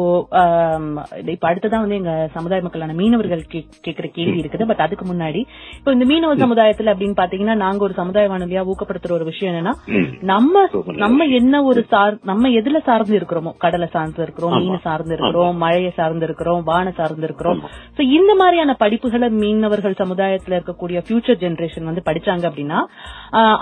இப்ப 1.27 1.45
அடுத்ததான் 1.49 1.83
வந்து 1.83 1.95
எங்க 1.95 2.29
சமுதாய 2.33 2.61
மக்களான 2.61 2.93
மீனவர்கள் 2.93 3.41
கே- 3.51 3.65
கேக்குற 3.85 4.07
கேள்வி 4.11 4.39
இருக்குது 4.39 4.65
பட் 4.65 4.79
அதுக்கு 4.79 5.05
முன்னாடி 5.05 5.41
இப்போ 5.77 5.91
இந்த 5.91 6.05
மீனவ 6.05 6.35
சமுதாயத்துல 6.35 6.93
அப்படின்னு 6.93 7.17
பாத்தீங்கன்னா 7.17 7.55
நாங்க 7.55 7.83
ஒரு 7.83 7.93
சமுதாய 7.93 8.29
வானொலியா 8.29 8.63
ஊக்கப்படுத்துற 8.65 9.11
ஒரு 9.11 9.25
விஷயம் 9.25 9.53
என்னன்னா. 9.53 9.73
நம்ம 10.23 10.55
நம்ம 11.03 11.25
என்ன 11.33 11.63
ஒரு 11.63 11.83
சார் 11.85 12.17
நம்ம 12.23 12.49
எதுல 12.51 12.83
சார்ந்து 12.83 13.19
இருக்கிறோமோ 13.19 13.53
கடலை 13.57 13.87
சார்ந்து 13.87 14.21
இருக்கிறோம். 14.23 14.55
மீன் 14.61 14.79
சார்ந்து 14.81 15.13
இருக்கிறோம் 15.15 15.57
மழையை 15.57 15.91
சார்ந்து 15.91 16.25
இருக்கிறோம் 16.25 16.63
வான 16.63 16.91
சார்ந்து 16.91 17.23
இருக்கிறோம். 17.23 17.61
சோ 17.97 18.01
இந்த 18.11 18.35
மாதிரியான 18.35 18.75
படிப்புகளை 18.79 19.29
மீனவர்கள் 19.37 19.99
சமுதாயத்துல 19.99 20.57
இருக்கக்கூடிய 20.57 20.99
ஃபியூச்சர் 21.01 21.41
ஜெனரேஷன் 21.43 21.83
வந்து 21.83 22.03
படிச்சாங்க 22.05 22.45
அப்படின்னா 22.49 22.79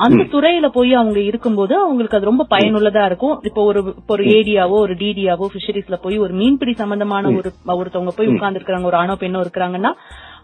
அந்த 0.05 0.23
துறையில 0.31 0.67
போய் 0.69 0.93
அவங்க 0.95 1.19
இருக்கும்போது 1.23 1.73
அவங்களுக்கு 1.79 2.17
அது 2.17 2.25
ரொம்ப 2.25 2.43
பயனுள்ளதா 2.59 3.03
இருக்கும். 3.09 3.35
இப்போ 3.49 3.63
ஒரு 3.71 3.81
ஒரு 4.13 4.23
ஏடியாவோ 4.37 4.77
ஒரு 4.85 4.95
டிடியாவோ 5.01 5.47
பிஷரிஸ்ல 5.55 5.97
போய் 6.05 6.17
ஒரு 6.25 6.33
மீன்பிடி 6.33 6.73
சம்பந்தமான 6.81 7.31
ஒரு 7.39 7.51
ஒருத்தவங்க 7.79 8.13
போய் 8.17 8.31
உட்கார்ந்து 8.33 8.59
இருக்காங்க 8.61 8.89
ஒரு 8.91 8.99
ஆணோ 9.03 9.15
பெண்ணோ 9.23 9.41
இருக்கிறாங்கன்னா 9.45 9.93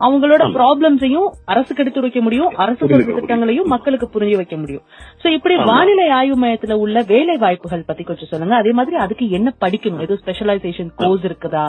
அவங்களோட 0.05 0.43
ப்ராப்ளம்ஸையும் 0.55 1.27
அரசுக்கு 1.51 1.81
எடுத்து 1.83 2.03
வைக்க 2.05 2.21
முடியும். 2.21 2.51
அரசு 2.63 2.87
திட்டங்களையும் 2.87 3.69
மக்களுக்கு 3.73 4.07
புரிய 4.15 4.35
வைக்க 4.35 4.55
முடியும். 4.63 4.83
சோ 5.21 5.27
இப்படி 5.37 5.55
வானிலை 5.71 6.07
ஆய்வு 6.19 6.37
மையத்துல 6.43 6.77
உள்ள 6.83 7.03
வேலை 7.13 7.37
வாய்ப்புகள் 7.37 7.87
பத்தி 7.89 8.03
கொஞ்சம் 8.03 8.31
சொல்லுங்க. 8.31 8.55
அதே 8.55 8.71
மாதிரி 8.79 8.97
அதுக்கு 9.05 9.27
என்ன 9.39 9.53
படிக்கணும்? 9.65 10.03
ஏதோ 10.07 10.17
ஸ்பெஷலைசேஷன் 10.23 10.91
கோர்ஸ் 11.01 11.27
இருக்குதா? 11.29 11.65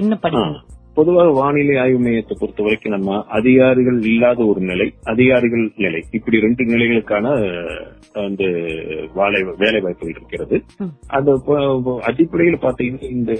என்ன 0.00 0.18
படிக்கணும்? 0.22 0.64
பொதுவாக 0.98 1.30
வானிலை 1.38 1.76
ஆய்வு 1.82 1.98
மையத்தை 2.04 2.34
பொறுத்த 2.38 2.62
வரைக்கும் 2.64 2.94
நம்ம 2.96 3.16
அதிகாரிகள் 3.38 3.98
இல்லாத 4.10 4.40
ஒரு 4.50 4.60
நிலை 4.70 4.86
அதிகாரிகள் 5.12 5.64
நிலை. 5.84 6.00
இப்படி 6.18 6.42
ரெண்டு 6.44 6.64
நிலைகளுக்கான 6.72 7.26
அந்த 8.26 8.44
வேலை 9.14 9.80
வாய்ப்புகள் 9.84 10.14
இருக்கிறது. 10.16 10.58
அந்த 11.16 11.30
அடிப்படையில் 12.10 12.64
பாத்தீங்கன்னா 12.66 13.10
இந்த 13.18 13.32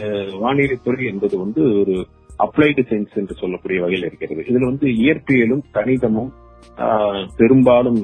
வானிலை 0.45 0.79
துறை 0.85 1.07
என்பது 1.13 1.35
வந்து 1.45 1.63
ஒரு 1.81 1.97
அப்ளைடு 2.45 2.83
சயின்ஸ் 2.91 3.19
என்று 3.21 3.35
சொல்லக்கூடிய 3.43 3.81
வகையில் 3.85 4.09
இருக்கிறது. 4.11 4.41
இதுல 4.49 4.71
வந்து 4.71 4.87
இயற்பியலும் 5.03 5.65
கணிதமும் 5.79 6.33
பெரும்பாலும் 7.37 8.01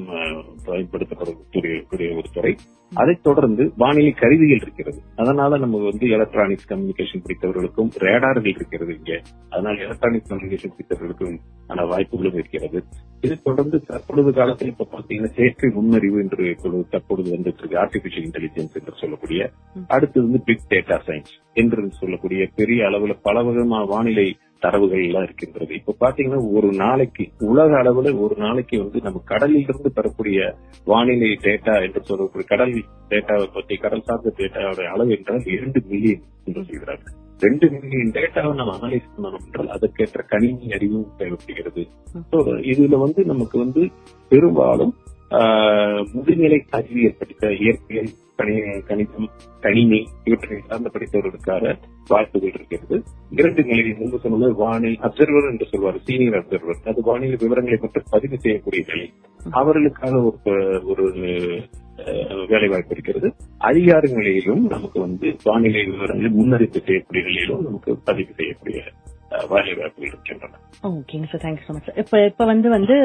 பயன்படுத்தப்படக்கூடிய 0.67 2.15
ஒரு 2.17 2.23
துறை. 2.33 2.57
அதைத் 2.95 3.23
தொடர்ந்து 3.23 3.73
வானிலை 3.77 4.13
கருவிகள் 4.13 4.57
இருக்கிறது. 4.57 5.03
அதனால 5.17 5.59
நம்ம 5.59 5.79
வந்து 5.79 6.09
எலக்ட்ரானிக்ஸ் 6.09 6.73
கம்யூனிகேஷன் 6.73 7.25
படித்தவர்களுக்கும் 7.27 7.91
ரேடார்கள் 7.99 8.47
இருக்கிறது 8.47 8.97
இங்க. 8.97 9.21
அதனால 9.51 9.81
எலக்ட்ரானிக்ஸ் 9.81 10.33
கம்யூனிகேஷன் 10.33 10.73
படித்தவர்களுக்கும் 10.79 11.39
ஆன 11.67 11.85
வாய்ப்புகளும் 11.85 12.35
இருக்கிறது. 12.35 12.85
இது 13.21 13.43
தொடர்ந்து 13.43 13.81
தற்பொழுது 13.81 14.33
காலத்தில் 14.33 14.69
இப்ப 14.69 14.89
பாத்தீங்கன்னா 14.93 15.27
செயற்கை 15.27 15.71
நுண்ணறிவு 15.71 16.19
என்று 16.19 16.57
தற்பொழுது 16.91 17.37
வந்துட்டு 17.37 17.41
இருக்கு 17.41 17.69
ஆர்டிபிஷியல் 17.69 18.29
இன்டெலிஜென்ஸ் 18.31 18.75
என்று 18.75 18.93
சொல்லக்கூடிய 18.95 19.51
அடுத்தது 19.89 20.27
வந்து 20.27 20.43
பிக் 20.45 20.61
டேட்டா 20.69 21.01
சயின்ஸ் 21.07 21.53
என்று 21.53 21.91
சொல்லக்கூடிய 21.91 22.49
பெரிய 22.55 22.85
அளவுல 22.85 23.19
பல 23.23 23.43
விதமான 23.43 23.85
வானிலை 23.85 24.37
தரவுகள் 24.63 25.05
எல்லாம் 25.05 25.23
இருக்கின்றது. 25.23 25.73
இப்ப 25.75 25.97
பாத்தீங்கன்னா 26.01 26.43
ஒரு 26.53 26.69
நாளைக்கு 26.77 27.25
உலக 27.45 27.71
அளவுல 27.77 28.13
ஒரு 28.21 28.37
நாளைக்கு 28.39 28.79
வந்து 28.79 29.01
நம்ம 29.03 29.23
கடலிலிருந்து 29.25 29.91
பெறக்கூடிய 29.93 30.41
வானிலை 30.87 31.31
டேட்டா 31.43 31.75
என்று 31.83 32.03
சொல்லக்கூடிய 32.03 32.47
கடல் 32.49 32.75
டேட்டாவை 33.11 33.49
பத்தி 33.53 33.77
கடல் 33.77 34.07
சார்ந்த 34.07 34.33
டேட்டாவோட 34.37 34.85
அளவு 34.91 35.17
என்றால் 35.17 35.47
இரண்டு 35.49 35.83
மில்லியன் 35.87 36.25
என்று 36.47 36.63
சொல்கிறார்கள். 36.65 37.15
ரெண்டு 37.41 37.67
மில்லியன் 37.75 38.15
டேட்டாவை 38.15 38.53
நம்ம 38.55 38.73
அனலைஸ் 38.79 39.13
பண்ணணும் 39.13 39.45
என்றால் 39.45 39.69
அதற்கேற்ற 39.69 40.23
கணினி 40.29 40.73
அறிவும் 40.73 41.07
தேவைப்படுகிறது. 41.17 41.83
இதுல 42.71 42.99
வந்து 42.99 43.25
நமக்கு 43.25 43.59
வந்து 43.59 43.85
பெரும்பாலும் 44.31 44.95
ஆஹ், 45.31 46.01
முதுநிலை 46.13 46.59
அறிவியல் 46.71 47.19
படித்த 47.19 47.47
இயற்பியல் 47.61 48.09
கணி- 48.41 48.83
கணிதம் 48.83 49.31
கணினி 49.61 50.07
இவற்றை 50.25 50.59
சார்ந்த 50.67 50.91
படித்தவர்களுக்காக 50.93 51.75
வாய்ப்புகள் 52.09 52.53
இருக்கிறது. 52.55 53.03
இரண்டு 53.31 53.63
நிலையில் 53.65 53.97
முன்பு 53.99 54.19
சொன்னது 54.19 54.55
வானில் 54.55 54.99
அப்சர்வர் 55.03 55.51
என்று 55.51 55.67
சொல்வார் 55.67 55.99
சீனியர் 56.05 56.35
அப்சர்வர். 56.35 56.89
அது 56.89 57.03
வானிலை 57.03 57.37
விவரங்களை 57.39 57.79
மட்டும் 57.81 58.03
பதிவு 58.11 58.39
செய்யக்கூடிய 58.39 58.85
நிலை 58.89 59.13
அவர்களுக்கான 59.51 60.15
ஒரு 60.45 60.81
ஒரு 60.85 61.05
அஹ், 61.97 62.47
வேலை 62.47 62.69
வாய்ப்பு 62.69 62.91
இருக்கிறது. 62.91 63.35
அதிகார 63.59 64.09
நிலையிலும் 64.13 64.67
நமக்கு 64.67 65.01
வந்து 65.01 65.37
வானிலை 65.45 65.85
விவரங்களை 65.85 66.31
முன்னறிப்பு 66.33 66.81
செய்யக்கூடிய 66.81 67.25
நிலையிலும் 67.25 67.63
நமக்கு 67.63 67.99
பதிவு 68.05 68.33
செய்யக்கூடிய 68.37 68.83
இருக்கின்றன 69.33 70.57
ஓகேங்க 70.83 71.27
sir 71.31 71.43
thank you 71.45 71.65
so 71.67 71.73
much 71.73 71.85
sir 71.85 71.97
இப்ப 71.97 72.25
இப்ப 72.25 72.45
வந்து 72.45 72.69
வந்து 72.69 72.97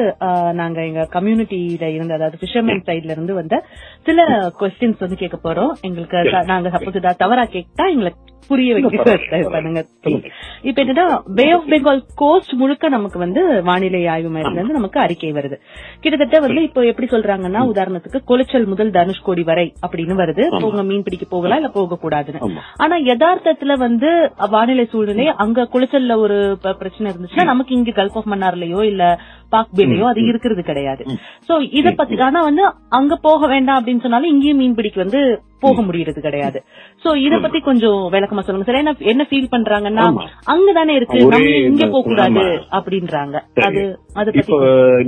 நாங்க 0.52 0.84
எங்க 0.84 1.08
கம்யூனிட்டியில 1.12 1.82
இருந்து 1.94 2.14
அதாவது 2.14 2.40
ஃபிஷர்மேன் 2.42 2.82
சைட்ல 2.86 3.10
இருந்து 3.10 3.34
வந்த 3.34 3.56
சில 4.02 4.20
கொஸ்டின்ஸ் 4.60 4.98
வந்து 4.98 5.16
கேட்க 5.16 5.38
போறோம். 5.44 5.72
எங்களுக்கு 5.80 6.22
நாங்க 6.44 6.68
சப்போஸ் 6.68 6.96
ஏதாவது 6.96 7.22
தவறா 7.24 7.44
கேட்டா 7.44 7.86
எங்களுக்கு 7.86 8.34
புரிய 8.48 8.72
வைக்க 8.74 9.14
try 9.30 9.40
பண்ணுங்க 9.54 9.80
சொல்லுங்க. 10.04 10.28
இப்ப 10.68 10.78
என்னன்னா 10.82 11.04
பே 11.38 11.46
ஆஃப் 11.54 11.68
பெங்கால் 11.72 12.00
கோஸ்ட் 12.22 12.52
முழுக்க 12.60 12.88
நமக்கு 12.94 13.18
வந்து 13.24 13.42
வானிலை 13.68 14.02
ஆய்வு 14.14 14.30
மையத்துல 14.34 14.58
இருந்து 14.58 14.78
நமக்கு 14.78 14.98
அறிக்கை 15.04 15.30
வருது. 15.38 15.56
கிட்டத்தட்ட 16.02 16.40
வந்து 16.46 16.62
இப்போ 16.68 16.84
எப்படி 16.90 17.08
சொல்றாங்கன்னா 17.14 17.62
உதாரணத்துக்கு 17.72 18.20
கொலைச்சல் 18.30 18.68
முதல் 18.72 18.92
தனுஷ்கோடி 18.98 19.44
வரை 19.50 19.66
அப்படின்னு 19.86 20.16
வருது. 20.22 20.44
இப்போ 20.52 20.68
உங்க 20.70 20.84
மீன் 20.90 21.04
பிடிக்க 21.08 21.26
போகலாம் 21.34 21.60
இல்ல 21.62 21.70
போக 21.78 21.98
கூடாதுன்னு. 22.04 22.52
ஆனா 22.84 22.96
யதார்த்தத்துல 23.10 23.78
வந்து 23.86 24.10
வானிலை 24.56 24.86
சூழ்நிலை 24.92 25.26
அங்க 25.46 25.68
குளச்சல்ல 25.74 26.16
ஒரு 26.26 26.38
பிரச்சனை 26.82 27.06
இருந்துச்சுன்னா 27.12 27.50
நமக்கு 27.52 27.74
இங்க 27.78 27.96
கல்ஃப் 28.00 28.18
ஆஃப் 28.20 28.30
மன்னார்லயோ 28.34 28.82
இல்ல 28.92 29.04
பாக் 29.54 29.74
பேலையோ 29.78 30.06
அது 30.10 30.20
இருக்கிறது 30.30 30.62
கிடையாது. 30.62 31.02
சோ 31.48 31.54
இத 31.78 31.88
பத்தி 31.98 32.16
ஆனா 32.28 32.40
வந்து 32.48 32.64
அங்க 32.98 33.16
போக 33.26 33.46
வேண்டாம் 33.46 33.78
அப்படின்னு 33.80 34.04
சொன்னாலும் 34.04 34.32
இங்கேயும் 34.34 34.60
மீன் 34.62 34.78
பிடிக்க 34.78 34.98
வந்து 35.04 35.20
போக 35.64 35.82
முடியறது 35.82 36.20
கிடையாது. 36.20 36.58
சோ 37.04 37.10
இத 37.26 37.34
பத்தி 37.44 37.58
கொஞ்சம் 37.60 38.00
விளக்கமா 38.14 38.42
சொல்லுங்க. 38.46 38.66
சார் 38.68 38.80
என்ன 38.80 38.94
என்ன 39.12 39.26
ஃபீல் 39.30 39.52
பண்றாங்கன்னா. 39.54 40.04
அங்கதானே 40.54 40.94
இருக்கு. 40.98 41.20
நம்ம 41.34 41.52
இங்க 41.70 41.86
போக 41.94 42.02
கூடாது. 42.08 42.42
அப்படின்றாங்க. 42.78 43.36
அது 43.68 43.82
அத 44.20 44.34
இப்போ 44.42 44.58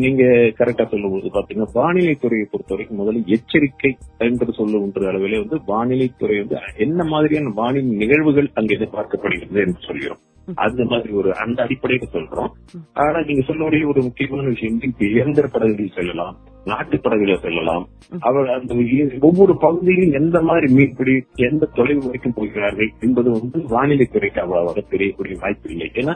நீங்க 0.05 0.23
கரெக்டா 0.61 0.87
சொல்லும்போது 0.93 1.35
பாத்தீங்கன்னா 1.37 1.71
வானிலை 1.73 2.15
துறையை 2.15 2.47
பொறுத்த 2.51 2.75
வரைக்கும் 2.75 3.01
முதல்ல 3.03 3.25
எச்சரிக்கை 3.37 3.93
என்று 4.29 4.53
சொல்லுகின்ற 4.61 5.13
அளவிலே 5.13 5.43
வந்து 5.45 5.59
வானிலை 5.73 6.09
துறை 6.23 6.39
வந்து 6.43 6.59
என்ன 6.87 7.05
மாதிரியான 7.13 7.55
வானிலை 7.61 7.97
நிகழ்வுகள் 8.05 8.51
அங்க 8.55 8.73
எதிர்பார்க்கப்படுகிறது 8.79 9.61
என்று 9.67 9.81
சொல்கிறோம். 9.89 10.23
அந்த 10.55 10.85
மாதிரி 10.85 11.13
ஒரு 11.13 11.37
அந்த 11.37 11.65
அடிப்படையில 11.65 12.03
சொல்றோம். 12.13 12.51
ஆனா 12.93 13.21
நீங்க 13.21 13.43
சொல்லக்கூடிய 13.47 13.87
ஒரு 13.87 14.03
முக்கியமான 14.03 14.49
விஷயம் 14.49 14.81
இயந்திர 14.99 15.49
படகுகளில் 15.49 15.93
செல்லலாம் 15.95 16.37
நாட்டு 16.65 16.97
படகுல 16.97 17.41
செல்லலாம். 17.41 17.89
அவர் 18.21 18.51
அந்த 18.51 18.75
ஒவ்வொரு 19.21 19.59
பகுதியிலும் 19.59 20.23
எந்த 20.23 20.43
மாதிரி 20.43 20.73
மீன்பிடி 20.73 21.27
எந்த 21.35 21.69
தொலைவு 21.75 22.05
வரைக்கும் 22.05 22.33
போகிறார்கள் 22.37 22.93
என்பது 23.01 23.31
வந்து 23.31 23.63
வானிலை 23.69 24.07
துறைக்கு 24.07 24.41
அவ்வளவாக 24.41 24.81
தெரியக்கூடிய 24.81 25.39
வாய்ப்பு 25.41 25.71
இல்லை. 25.71 25.91
ஏன்னா 25.95 26.15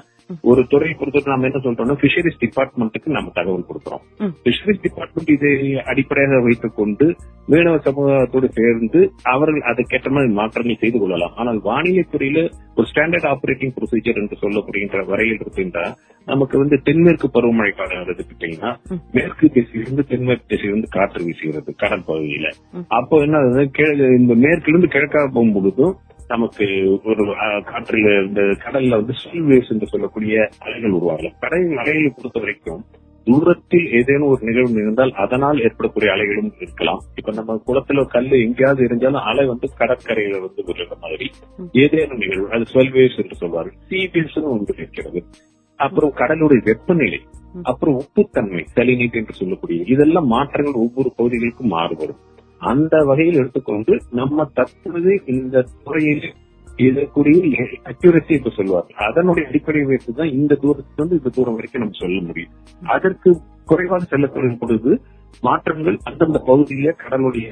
ஒரு 0.51 0.63
துறையை 0.73 0.95
பொறுத்தவரை 0.99 1.31
நாம 1.33 1.47
என்ன 1.49 1.61
சொல்றோம்னா 1.65 1.97
பிஷரிஸ் 2.03 2.41
டிபார்ட்மெண்ட்டுக்கு 2.43 3.17
நம்ம 3.17 3.33
தகவல் 3.39 3.69
கொடுக்கிறோம். 3.69 4.03
பிஷரிஸ் 4.45 4.83
டிபார்ட்மெண்ட் 4.87 5.33
இதை 5.37 5.53
அடிப்படையாக 5.93 6.41
வைத்துக் 6.47 6.79
கொண்டு 6.81 7.07
மீனவ 7.53 7.79
சமூகத்தோடு 7.87 8.49
சேர்ந்து 8.59 9.01
அவர்கள் 9.33 9.67
அதுக்கேற்ற 9.71 10.11
மாதிரி 10.17 10.33
மாற்றங்கள் 10.39 10.81
செய்து 10.83 10.99
கொள்ளலாம். 10.99 11.35
ஆனால் 11.41 11.59
வானிலை 11.69 12.05
துறையில 12.13 12.41
ஒரு 12.77 12.87
ஸ்டாண்டர்ட் 12.91 13.29
ஆபரேட்டிங் 13.33 13.75
ப்ரொசீஜர் 13.79 14.21
என்று 14.23 14.37
சொல்லப்படுகின்ற 14.45 15.01
வரையில் 15.11 15.41
இருக்கின்ற 15.41 15.81
நமக்கு 16.29 16.57
வந்து 16.63 16.77
தென்மேற்கு 16.87 17.29
பருவமழை 17.37 17.73
காலம் 17.73 18.03
எடுத்துக்கிட்டீங்கன்னா 18.05 18.71
மேற்கு 19.17 19.47
திசையிலிருந்து 19.57 20.05
தென்மேற்கு 20.11 20.47
திசையிலிருந்து 20.53 20.91
காற்று 20.97 21.25
வீசுகிறது 21.27 21.73
கடல் 21.83 22.09
பகுதியில. 22.11 22.49
அப்போ 22.99 23.17
என்ன 23.27 23.67
இந்த 24.21 24.35
மேற்கிலிருந்து 24.45 24.95
கிழக்காக 24.95 25.27
போகும்பொழுதும் 25.37 25.95
நமக்கு 26.33 26.67
ஒரு 27.11 27.25
காற்றில் 27.71 28.11
இந்த 28.27 28.43
கடல்ல 28.65 28.99
வந்து 29.01 29.15
ஸ்வீவேஸ் 29.23 29.71
என்று 29.75 29.87
சொல்லக்கூடிய 29.87 30.49
அலைகள் 30.67 30.97
உருவாகலாம் 30.99 31.39
கடல் 31.45 31.67
அலைகளை 31.83 32.11
பொறுத்த 32.17 32.41
வரைக்கும் 32.41 32.83
தூரத்தில் 33.27 33.85
ஏதேனும் 33.99 34.31
ஒரு 34.31 34.43
நிகழ்வு 34.49 34.79
இருந்தால் 34.83 35.13
அதனால் 35.25 35.59
ஏற்படக்கூடிய 35.67 36.09
அலைகளும் 36.15 36.49
இருக்கலாம். 36.61 37.03
இப்ப 37.19 37.33
நம்ம 37.33 37.57
குளத்துல 37.67 38.05
கல்லு 38.15 38.37
எங்கேயாவது 38.47 38.83
இருந்தாலும் 38.85 39.27
அலை 39.31 39.45
வந்து 39.47 39.69
கடற்கரையில 39.81 40.41
வந்து 40.47 40.63
விழுற 40.69 40.97
மாதிரி 41.03 41.29
ஏதேனும் 41.85 42.23
நிகழ்வு 42.25 42.49
அது 42.55 42.67
ஸ்வெல்வேஸ் 42.73 43.21
என்று 43.23 43.39
சொல்வார்கள் 43.43 43.79
சீவேஸ் 43.91 44.37
ஒன்று 44.55 44.75
இருக்கிறது. 44.77 45.23
அப்புறம் 45.81 46.17
கடலுடைய 46.17 46.61
வெப்பநிலை 46.65 47.21
அப்புறம் 47.63 47.97
உப்புத்தன்மை 48.03 48.65
சலினேட் 48.77 49.21
என்று 49.21 49.35
சொல்லக்கூடிய 49.35 49.85
இதெல்லாம் 49.95 50.29
மாற்றங்கள் 50.35 50.83
ஒவ்வொரு 50.85 51.11
பகுதிகளுக்கும் 51.17 51.75
மாறுபடும். 51.77 52.21
அந்த 52.63 53.05
வகையில் 53.05 53.35
எடுத்துக்கொண்டு 53.35 54.01
நம்ம 54.11 54.45
தற்பொழுது 54.55 55.13
இந்த 55.27 55.65
துறையில் 55.85 56.27
இதற்குரிய 56.79 57.63
அக்யூரசி 57.85 58.33
இப்ப 58.33 58.51
சொல்லுவார் 58.51 58.93
அதனுடைய 59.07 59.49
அடிப்படையை 59.49 59.87
வைத்துதான் 59.89 60.33
இந்த 60.33 60.41
இந்த 60.43 60.55
தூரத்திலிருந்து 60.55 61.17
இந்த 61.17 61.29
தூரம் 61.29 61.55
வரைக்கும் 61.55 61.83
நம்ம 61.83 61.99
சொல்ல 61.99 62.21
முடியும். 62.21 62.53
அதற்கு 62.83 63.31
குறைவாக 63.65 64.05
செல்லக்கூடிய 64.05 64.57
பொழுது 64.59 64.93
மாற்றங்கள் 65.43 65.99
அந்தந்த 66.03 66.39
பகுதியில 66.47 66.91
கடலுடைய 66.97 67.49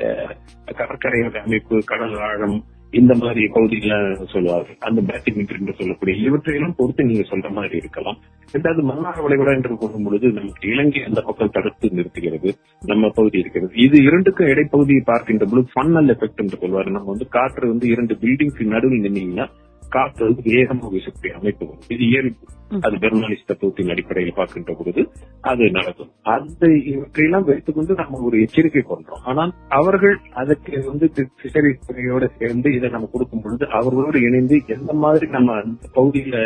கடற்கரையோட 0.70 1.36
அமைப்பு 1.40 1.76
கடல் 1.84 2.16
ஆழம் 2.20 2.58
இந்த 2.90 3.14
மாதிரி 3.14 3.46
பகுதிகளை 3.46 3.96
சொல்லுவார்கள். 4.24 4.76
அந்த 4.78 5.00
பேட்டிங் 5.00 5.34
என்று 5.34 5.74
சொல்லக்கூடிய 5.78 6.28
இவற்றையெல்லாம் 6.28 6.74
பொறுத்து 6.76 7.04
நீங்க 7.04 7.24
சொல்ற 7.28 7.50
மாதிரி 7.50 7.76
இருக்கலாம். 7.76 8.18
ரெண்டாவது 8.52 8.82
மன்னார் 8.82 9.20
வளைகுடா 9.26 9.54
என்று 9.54 9.76
கூறும் 9.76 10.02
பொழுது 10.02 10.32
நமக்கு 10.32 10.68
இலங்கை 10.68 11.04
அந்த 11.04 11.20
பக்கம் 11.20 11.50
தடுத்து 11.52 11.90
நிறுத்துகிறது. 11.92 12.52
நம்ம 12.86 13.10
பகுதி 13.10 13.38
இருக்கிறது. 13.38 13.72
இது 13.74 14.02
இரண்டுக்கும் 14.02 14.46
இடைப்பகுதியை 14.46 15.00
பார்க்கின்ற 15.04 15.46
பொழுது 15.46 15.68
ஃபன்னல் 15.74 16.10
எஃபெக்ட் 16.14 16.36
என்று 16.36 16.58
சொல்வாரு. 16.62 16.90
நம்ம 16.90 17.08
வந்து 17.08 17.28
காற்று 17.28 17.68
வந்து 17.68 17.88
இரண்டு 17.88 18.14
பில்டிங்ஸ் 18.14 18.64
நடுவில் 18.64 19.04
நின்னீங்கன்னா 19.06 19.46
காற்று 19.94 20.22
வந்து 20.28 20.42
வேகமாக 20.50 20.90
வீசக்கூடிய 20.94 21.32
அமைப்பு. 21.38 21.66
இது 21.94 22.02
இயல்பு 22.10 22.46
அது 22.86 22.96
பெர்னாலிஸ் 23.02 23.46
தத்துவத்தின் 23.48 23.92
அடிப்படையில் 23.92 24.36
பார்க்கின்ற 24.38 24.72
பொழுது 24.78 25.02
அது 25.50 25.64
நடக்கும். 25.76 26.10
அந்த 26.34 26.62
இவற்றையெல்லாம் 26.92 27.46
வைத்துக்கொண்டு 27.48 27.94
நம்ம 28.00 28.20
ஒரு 28.28 28.36
எச்சரிக்கை 28.44 28.82
கொண்டோம் 28.90 29.24
ஆனால் 29.30 29.52
அவர்கள் 29.78 30.16
அதற்கு 30.42 30.82
வந்து 30.90 31.06
பிஷரி 31.42 31.72
துறையோட 31.86 32.24
சேர்ந்து 32.40 32.70
இதை 32.78 32.90
நம்ம 32.96 33.08
கொடுக்கும் 33.14 33.44
பொழுது 33.46 33.66
அவர்களோடு 33.78 34.20
இணைந்து 34.28 34.58
எந்த 34.76 34.92
மாதிரி 35.04 35.28
நம்ம 35.36 35.56
அந்த 35.62 35.88
பகுதியில 35.98 36.44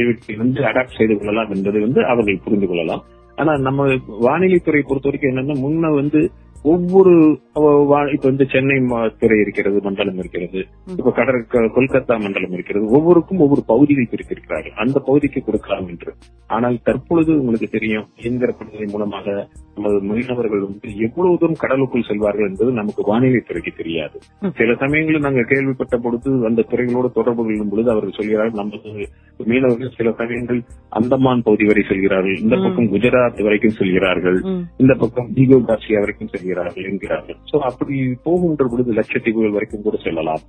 இவற்றை 0.00 0.34
வந்து 0.42 0.60
அடாப்ட் 0.68 0.98
செய்து 0.98 1.14
கொள்ளலாம் 1.16 1.50
என்பதை 1.56 1.80
வந்து 1.86 2.02
அவர்கள் 2.12 2.44
புரிந்து 2.44 2.68
கொள்ளலாம். 2.68 3.02
ஆனா 3.38 3.52
நம்ம 3.66 3.82
வானிலை 4.26 4.58
துறை 4.58 4.80
பொறுத்த 4.88 5.08
வரைக்கும் 5.08 5.32
என்னன்னா 5.32 5.56
முன்ன 5.64 5.90
வந்து 5.98 6.20
ஒவ்வொரு 6.62 7.40
இப்ப 7.54 8.28
வந்து 8.28 8.46
சென்னை 8.46 9.10
துறை 9.18 9.40
இருக்கிறது 9.40 9.80
மண்டலம் 9.82 10.18
இருக்கிறது. 10.18 10.66
இப்ப 10.96 11.12
கடற் 11.12 11.48
க- 11.48 11.60
கொல்கத்தா 11.60 12.20
மண்டலம் 12.20 12.52
இருக்கிறது. 12.52 12.86
ஒவ்வொருக்கும் 12.86 13.38
ஒவ்வொரு 13.38 13.62
பகுதிகள் 13.66 14.06
பிரித்திருக்கிறார்கள். 14.10 14.72
அந்த 14.72 15.00
பகுதிக்கு 15.00 15.44
கொடுக்கலாம் 15.44 15.88
என்று. 15.88 16.14
ஆனால் 16.46 16.82
தற்பொழுது 16.82 17.40
உங்களுக்கு 17.40 17.68
தெரியும் 17.68 18.08
இயந்திர 18.16 18.54
படுகை 18.58 18.90
மூலமாக 18.90 19.48
நமது 19.80 19.98
மீனவர்கள் 20.08 20.62
வந்து 20.64 20.88
எவ்வளவு 21.06 21.38
தூரம் 21.40 21.60
கடலுக்குள் 21.62 22.06
செல்வார்கள் 22.08 22.48
என்பது 22.48 22.70
நமக்கு 22.78 23.02
வானிலை 23.10 23.40
துறைக்கு 23.48 23.72
தெரியாது. 23.78 24.16
சில 24.58 24.74
சமயங்களில் 24.82 25.24
நாங்கள் 25.26 25.48
கேள்விப்பட்ட 25.52 25.96
பொழுது 26.04 26.30
அந்த 26.48 26.64
துறைகளோடு 26.70 27.10
தொடர்பு 27.18 27.42
கொள்ளும் 27.46 27.70
பொழுது 27.72 27.88
அவர்கள் 27.94 28.16
சொல்கிறார்கள் 28.18 28.60
நமது 28.60 29.06
மீனவர்கள் 29.50 29.94
சில 29.98 30.08
சமயங்கள் 30.20 30.60
அந்தமான் 30.98 31.44
பகுதி 31.46 31.66
வரை 31.68 31.82
செல்கிறார்கள் 31.90 32.36
இந்த 32.44 32.56
பக்கம் 32.64 32.90
குஜராத் 32.94 33.42
வரைக்கும் 33.46 33.76
செல்கிறார்கள் 33.80 34.38
இந்த 34.82 34.92
பக்கம் 35.02 35.30
தீபோ 35.36 35.58
காசியா 35.70 36.00
வரைக்கும் 36.04 36.32
செல்கிறார்கள் 36.34 36.88
என்கிறார்கள். 36.90 37.38
சோ 37.50 37.58
அப்படி 37.70 37.94
போகின்ற 38.26 38.64
பொழுது 38.72 38.98
லட்சத்தீவுகள் 39.00 39.56
வரைக்கும் 39.56 39.86
கூட 39.86 39.96
செல்லலாம். 40.06 40.42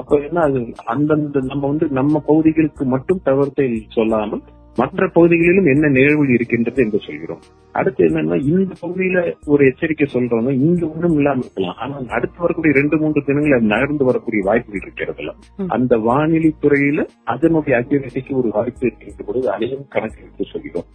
அப்ப 0.00 0.20
என்ன 0.28 0.38
அது 0.48 0.60
அந்தந்த 0.94 1.40
நம்ம 1.50 1.62
வந்து 1.72 1.88
நம்ம 2.00 2.22
பகுதிகளுக்கு 2.28 2.84
மட்டும் 2.94 3.24
தவிர்த்தை 3.28 3.66
சொல்லாமல் 3.96 4.44
மற்ற 4.80 5.06
பகுதிகளிலும் 5.16 5.68
என்ன 5.72 5.90
நிகழ்வுகள் 5.96 6.34
இருக்கின்றது 6.36 6.80
என்று 6.84 6.98
சொல்கிறோம். 7.06 7.42
அடுத்து 7.78 8.02
என்னன்னா 8.06 8.36
இந்த 8.52 8.72
பகுதியில 8.82 9.18
ஒரு 9.52 9.62
எச்சரிக்கை 9.70 10.06
சொல்றவங்க 10.14 10.52
இங்க 10.66 10.82
ஒன்றும் 10.92 11.16
இல்லாம 11.18 11.42
இருக்கலாம். 11.44 11.76
ஆனா 11.82 11.96
அடுத்து 12.16 12.44
வரக்கூடிய 12.44 12.72
ரெண்டு 12.80 12.98
மூன்று 13.02 13.22
தினங்கள் 13.28 13.56
அது 13.58 13.72
நகர்ந்து 13.74 14.08
வரக்கூடிய 14.10 14.42
வாய்ப்புகள் 14.48 14.84
இருக்கிறதுல 14.84 15.34
அந்த 15.76 15.96
வானிலை 16.08 16.50
துறையில 16.64 17.06
அதனுடைய 17.34 17.74
அக்யூரசிக்கு 17.80 18.34
ஒரு 18.42 18.50
வாய்ப்பு 18.58 18.84
இருக்கின்ற 18.88 19.24
பொழுது 19.30 19.48
அதையும் 19.54 19.86
கணக்கெடுத்து 19.96 20.46
சொல்கிறோம். 20.52 20.88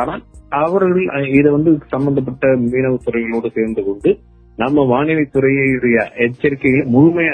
ஆனால் 0.00 0.22
அவர்கள் 0.64 1.04
இதை 1.38 1.50
வந்து 1.56 1.70
சம்பந்தப்பட்ட 1.94 2.46
மீனவ 2.70 2.98
துறைகளோடு 3.06 3.48
சேர்ந்து 3.58 3.84
கொண்டு 3.88 4.10
நம்ம 4.58 4.82
வானிலை 4.90 5.24
துறையுடைய 5.36 5.96
எச்சரிக்கைகளை 6.24 6.84
முழுமையா 6.96 7.32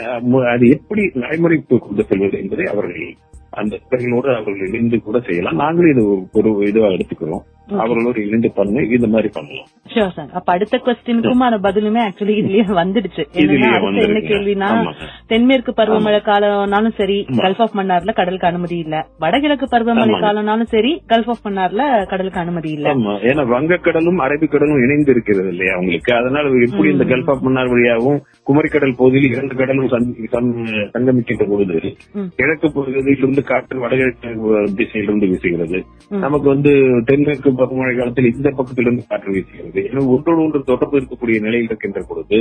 அது 0.52 0.66
எப்படி 0.76 1.02
நடைமுறைக்கு 1.22 1.78
கொண்டு 1.86 2.04
செல்வது 2.10 2.36
என்பதை 2.42 2.66
அவர்கள் 2.72 3.10
அந்த 3.50 3.78
திறனோடு 3.90 4.34
அவர்கள் 4.34 4.68
இணைந்து 4.68 5.02
கூட 5.02 5.20
செய்யலாம். 5.20 5.56
நாங்களும் 5.56 5.90
இது 5.90 6.28
ஒரு 6.32 6.66
இதுவா 6.66 6.86
எடுத்துக்கிறோம். 6.86 7.42
அவர்களோடு 7.78 8.26
இணைந்து 8.26 8.52
பண்ணு 8.54 8.88
இந்த 8.90 9.06
மாதிரி 9.06 9.30
பண்ணலாம். 9.32 9.68
ஷோர் 9.90 10.12
சார் 10.12 10.30
அப்ப 10.32 10.52
அடுத்த 10.52 10.76
கொஸ்டினுக்குமான 10.78 11.58
பதிலுமே 11.60 12.00
ஆக்சுவலி 12.04 12.34
இதுலயே 12.36 12.64
வந்துடுச்சு. 12.76 13.22
என்ன. 13.42 14.20
கேள்வினா. 14.30 14.68
தென்மேற்கு 15.26 15.72
பருவமழை 15.72 16.20
காலம்னாலும் 16.22 16.94
சரி 16.94 17.16
கல்ஃப் 17.38 17.60
ஆஃப் 17.60 17.76
மன்னார்ல 17.76 18.12
கடலுக்கு 18.12 18.46
அனுமதி 18.46 18.78
இல்ல. 18.78 18.94
வடகிழக்கு 19.18 19.66
பருவமழை. 19.66 20.16
காலம்னாலும் 20.20 20.70
சரி 20.70 20.92
கல்ஃப் 21.08 21.28
ஆஃப் 21.28 21.44
மன்னார்ல 21.44 21.82
கடலுக்கு 22.06 22.40
அனுமதி 22.40 22.70
இல்ல. 22.70 22.88
ஏன்னா 23.24 23.44
வங்கக்கடலும் 23.50 24.20
அரபிக்கடலும் 24.24 24.82
இணைந்து 24.84 25.10
இருக்கிறது 25.10 25.48
இல்லையா 25.48 25.74
அவங்களுக்கு 25.74 26.14
அதனால 26.14 26.44
எப்படி 26.66 26.90
இந்த 26.90 27.04
கல்ஃப் 27.04 27.30
ஆஃப் 27.30 27.42
மன்னார் 27.42 27.68
வழியாகவும் 27.68 28.20
குமரிக்கடல் 28.48 28.96
பகுதியில் 28.96 29.32
இரண்டு 29.32 29.54
கடலும் 29.54 29.90
சங்கமிக்கின்ற 30.94 31.44
பொழுது 31.48 31.78
கிழக்கு 32.36 32.68
பகுதியிலிருந்து 32.72 33.44
காற்று 33.44 33.80
வடகிழக்கு 33.80 34.28
திசையிலிருந்து 34.76 35.26
வீசுகிறது. 35.26 35.78
நமக்கு 36.20 36.48
வந்து 36.48 36.72
தென்மேற்கு 37.04 37.50
பருவமழை 37.60 37.94
காலத்தில் 37.98 38.30
இந்த 38.34 38.48
பக்கத்திலிருந்து 38.58 39.08
காற்று 39.10 39.34
வீசுகிறது. 39.34 39.82
எனவே 39.90 40.06
ஒன்றோடு 40.14 40.44
ஒன்று 40.46 40.68
தொடர்பு 40.70 40.98
இருக்கக்கூடிய 41.00 41.38
நிலையில் 41.48 41.68
இருக்கின்ற 41.70 42.02
பொழுது 42.08 42.38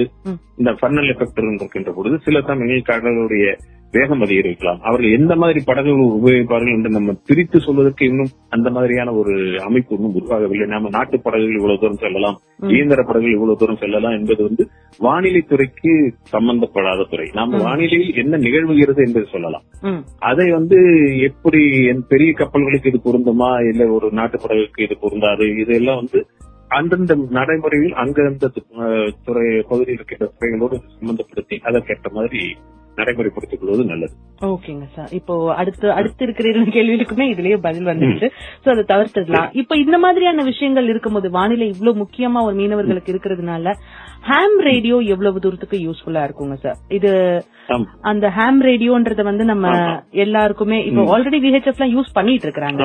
இந்த 0.61 0.71
ஃபன்னல் 0.79 1.11
எஃபெக்ட் 1.15 1.43
இருக்கின்ற 1.57 1.91
பொழுது 1.97 2.17
சில 2.27 2.41
சமயங்களில் 2.47 2.89
கடலுடைய 2.91 3.45
வேகம் 3.93 4.23
அதிகரிக்கலாம். 4.23 4.81
அவர்கள் 4.87 5.15
எந்த 5.17 5.33
மாதிரி 5.41 5.59
படகுகள் 5.67 6.17
உபயோகிப்பார்கள் 6.17 6.73
என்று 6.73 6.89
நம்ம 6.95 7.13
பிரித்து 7.27 7.57
சொல்வதற்கு 7.67 8.03
இன்னும் 8.09 8.33
அந்த 8.55 8.67
மாதிரியான 8.75 9.13
ஒரு 9.21 9.33
அமைப்பு 9.67 9.95
இன்னும் 9.95 10.17
உருவாகவில்லை. 10.19 10.65
நாம 10.73 10.89
நாட்டு 10.95 11.17
படகுகள் 11.23 11.57
இவ்வளவு 11.59 11.81
தூரம் 11.83 12.01
செல்லலாம் 12.03 12.37
இயந்திர 12.73 13.03
படகுகள் 13.07 13.35
இவ்வளவு 13.37 13.59
தூரம் 13.61 13.79
செல்லலாம் 13.83 14.15
என்பது 14.17 14.41
வந்து 14.47 14.65
வானிலை 14.99 15.41
துறைக்கு 15.51 15.93
சம்பந்தப்படாத 16.33 17.07
துறை. 17.13 17.27
நாம 17.39 17.61
வானிலையில் 17.65 18.19
என்ன 18.23 18.39
நிகழ்வுகிறது 18.45 19.01
என்று 19.07 19.23
சொல்லலாம். 19.33 19.65
அதை 20.31 20.47
வந்து 20.57 20.77
எப்படி 21.29 21.63
என் 21.93 22.05
பெரிய 22.13 22.31
கப்பல்களுக்கு 22.41 22.91
இது 22.91 23.01
பொருந்துமா? 23.07 23.49
இல்ல 23.71 23.87
ஒரு 23.97 24.09
நாட்டு 24.19 24.37
படகுக்கு 24.45 24.85
இது 24.87 24.97
பொருந்தாது. 25.03 25.45
இதெல்லாம் 25.63 26.01
வந்து 26.01 26.21
அந்தந்த 26.79 27.13
நடைமுறையில் 27.37 27.95
அந்தந்த 28.01 28.49
துறை 29.27 29.45
பகுதியில் 29.69 29.95
இருக்கின்ற 29.97 30.25
துறைகளோடு 30.33 30.75
சம்பந்தப்படுத்தி 30.97 31.57
அதற்கேற்ற 31.69 32.09
மாதிரி 32.17 32.41
நடைமுறைப்படுத்திக் 32.99 33.59
கொள்வது 33.59 33.83
நல்லது. 33.89 34.13
ஓகேங்க 34.47 34.85
சார். 34.95 35.11
இப்போ 35.17 35.33
அடுத்து 35.61 35.87
அடுத்து 35.97 36.23
இருக்கிற 36.25 36.47
இரண்டு 36.51 36.71
கேள்விகளுக்குமே 36.75 37.25
இதுலயே 37.33 37.57
பதில் 37.65 37.89
வந்துருச்சு. 37.89 38.27
சோ 38.63 38.67
அதை 38.73 38.83
தவிர்த்துடலாம். 38.91 39.49
இப்போ 39.61 39.73
இந்த 39.83 39.97
மாதிரியான 40.05 40.43
விஷயங்கள் 40.49 40.89
இருக்கும்போது 40.91 41.29
வானிலை 41.37 41.67
இவ்வளவு 41.73 42.01
முக்கியமா 42.03 42.41
ஒரு 42.47 42.57
மீனவர்களுக்கு 42.59 43.13
இருக்கிறதுனால 43.13 43.73
ஹாம் 44.27 44.57
ரேடியோ 44.67 44.95
எவ்வளவு 45.13 45.41
தூரத்துக்கு 45.43 45.77
யூஸ்ஃபுல்லா 45.85 46.21
இருக்குங்க 46.27 46.55
சார் 46.63 46.77
இது. 46.97 47.11
அந்த 48.11 48.25
ஹாம் 48.37 48.59
ரேடியோன்றத 48.67 49.21
வந்து 49.27 49.43
நம்ம 49.49 49.65
எல்லாருக்குமே 50.23 50.77
இப்போ 50.89 51.01
ஆல்ரெடி 51.13 51.39
விஹெச்எஃப் 51.43 51.77
எல்லாம் 51.77 51.93
யூஸ் 51.95 52.09
பண்ணிட்டு 52.17 52.45
இருக்காங்க. 52.47 52.83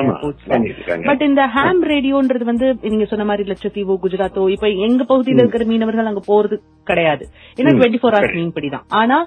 பட் 1.09 1.23
இந்த 1.27 1.43
ஹாம் 1.55 1.81
ரேடியோன்றது 1.91 2.45
வந்து 2.51 2.67
நீங்க 2.91 3.05
சொன்ன 3.11 3.25
மாதிரி 3.29 3.45
லட்சத்தீவோ 3.51 3.95
குஜராத்தோ 4.03 4.43
இப்ப 4.55 4.69
எங்க 4.87 5.01
பகுதியில 5.11 5.43
இருக்கிற 5.43 5.65
மீனவர்கள் 5.71 6.11
அங்க 6.11 6.23
போறது 6.29 6.57
கிடையாது. 6.87 7.23
ஏன்னா 7.59 7.73
டுவெண்ட்டி 7.77 8.01
ஃபோர் 8.01 8.17
ஹவர்ஸ் 8.17 8.37
மீன்பிடி 8.39 8.69
தான் 8.75 8.85
ஆனா 9.01 9.17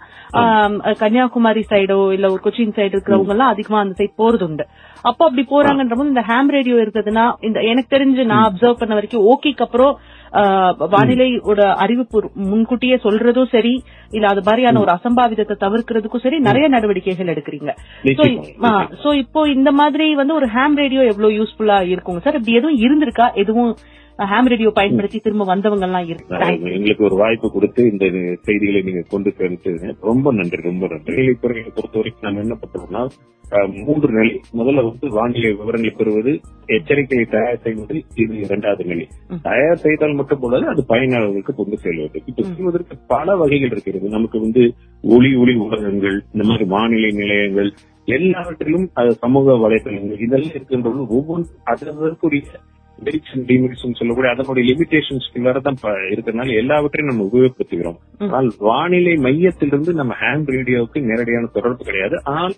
கன்னியாகுமரி 1.03 1.65
சைடோ 1.73 1.99
இல்ல 2.17 2.29
ஒரு 2.35 2.41
கொச்சின் 2.47 2.77
சைடு 2.79 2.95
இருக்கிறவங்க 2.97 3.35
எல்லாம் 3.37 3.53
அதிகமா 3.55 3.81
அந்த 3.85 3.97
சைடு 4.01 4.15
போறது 4.23 4.47
உண்டு 4.49 4.67
அப்போ 5.09 5.23
அப்படி 5.29 5.45
போறாங்கன்ற 5.51 5.97
போது 5.99 6.13
இந்த 6.15 6.25
ஹாம் 6.31 6.53
ரேடியோ 6.57 6.79
இருக்குதுன்னா 6.85 7.27
இந்த 7.49 7.59
எனக்கு 7.73 7.95
தெரிஞ்சு 7.97 8.25
நான் 8.33 8.47
அப்சர்வ் 8.49 8.81
பண்ண 8.83 8.95
வரைக்கும் 8.99 9.27
ஓகேக்கு 9.33 9.67
அப்புறம் 9.67 9.93
வானிலையோட 10.95 11.61
அறிவிப்பு 11.85 12.19
முன்கூட்டியே 12.51 12.97
சொல்றதும் 13.05 13.53
சரி 13.55 13.75
இல்ல 14.17 14.27
அது 14.33 14.43
மாதிரியான 14.49 14.81
ஒரு 14.85 14.93
அசம்பாவிதத்தை 14.97 15.57
தவிர்க்கிறதுக்கும் 15.65 16.25
சரி 16.25 16.39
நிறைய 16.49 16.67
நடவடிக்கைகள் 16.75 17.33
எடுக்கிறீங்க. 17.35 17.71
சோ 19.05 19.13
இப்போ 19.23 19.43
இந்த 19.57 19.73
மாதிரி 19.81 20.09
வந்து 20.15 20.35
ஒரு 20.41 20.49
ஹாம் 20.57 20.77
ரேடியோ 20.83 21.05
எவ்வளவு 21.13 21.37
யூஸ்ஃபுல்லா 21.39 21.79
இருக்குங்க? 21.95 22.23
சார் 22.27 22.39
இப்படி 22.41 22.59
எதுவும் 22.61 22.83
இருந்திருக்கா? 22.87 23.29
எதுவும் 23.45 23.73
ஹாம் 24.19 24.49
ரேடியோ 24.51 24.71
பயன்படுத்தி 24.77 25.19
திரும்ப 25.25 25.45
வந்தவங்க 25.51 25.85
எல்லாம் 25.87 26.07
இருக்கு 26.11 26.39
நான் 26.43 26.63
எங்களுக்கு 26.77 27.05
ஒரு 27.09 27.17
வாய்ப்பு 27.21 27.49
கொடுத்து 27.51 27.83
இந்த 27.91 28.05
செய்திகளை 28.47 28.81
நீங்க 28.87 29.03
கொண்டு 29.13 29.31
சேர்த்து 29.37 29.73
ரொம்ப 30.09 30.33
நன்றி 30.39 30.61
ரொம்ப 30.69 30.87
நன்றி. 30.93 31.13
நிலைத்துறையை 31.19 31.71
பொறுத்த 31.77 31.99
வரைக்கும் 32.01 32.27
நாம் 32.27 32.41
என்ன 32.45 32.55
பண்றோம்னா 32.63 33.03
மூன்று 33.77 34.09
நிலை. 34.17 34.33
முதல்ல 34.59 34.83
வந்து 34.89 35.07
வானிலை 35.17 35.51
விவரங்களை 35.59 35.93
பெறுவது 35.99 36.33
எச்சரிக்கையை 36.77 37.27
தயார் 37.35 37.63
செய்வது 37.67 37.95
இது 38.23 38.35
இரண்டாவது 38.47 38.85
நிலை. 38.91 39.07
தயார் 39.47 39.83
செய்தால் 39.85 40.19
மட்டும் 40.19 40.43
போதாது 40.43 40.67
அது 40.73 40.83
பயனாளர்களுக்கு 40.91 41.55
கொண்டு 41.61 41.79
செல்வது. 41.85 42.19
இப்ப 42.31 42.47
செய்வதற்கு 42.49 42.97
பல 43.15 43.37
வகைகள் 43.43 43.73
இருக்கிறது. 43.75 44.09
நமக்கு 44.17 44.41
வந்து 44.45 44.65
ஒளி 45.05 45.31
ஒளி 45.43 45.55
ஊடகங்கள் 45.67 46.19
இந்த 46.35 46.47
மாதிரி 46.51 46.67
வானிலை 46.75 47.13
நிலையங்கள் 47.23 47.71
எல்லாவற்றிலும் 48.17 48.87
சமூக 49.23 49.57
வலைதளங்கள் 49.65 50.25
இதெல்லாம் 50.27 50.55
இருக்கின்றது 50.57 51.01
ஒவ்வொன்றும் 51.19 51.63
அதற்குரிய 51.73 52.43
மெரிட்ஸ் 53.05 53.33
அண்ட் 53.35 53.47
டிமெரிட்ஸ் 53.49 53.99
சொல்லக்கூடிய 53.99 54.33
அதனுடைய 54.35 54.75
லிமிடேஷன்ஸ் 54.75 55.61
தான் 55.61 55.79
இருக்கிறதுனால 56.11 56.55
எல்லாவற்றையும் 56.57 57.11
நம்ம 57.15 57.27
உபயோகப்படுத்துகிறோம் 57.33 57.99
ஆனால் 58.19 58.51
வானிலை 58.59 59.15
மையத்திலிருந்து 59.17 59.95
நம்ம 59.95 60.15
ஹேண்ட் 60.21 60.51
ரேடியோவுக்கு 60.57 61.01
நேரடியான 61.03 61.51
தொடர்பு 61.53 61.85
கிடையாது. 61.85 62.23
ஆனால் 62.25 62.55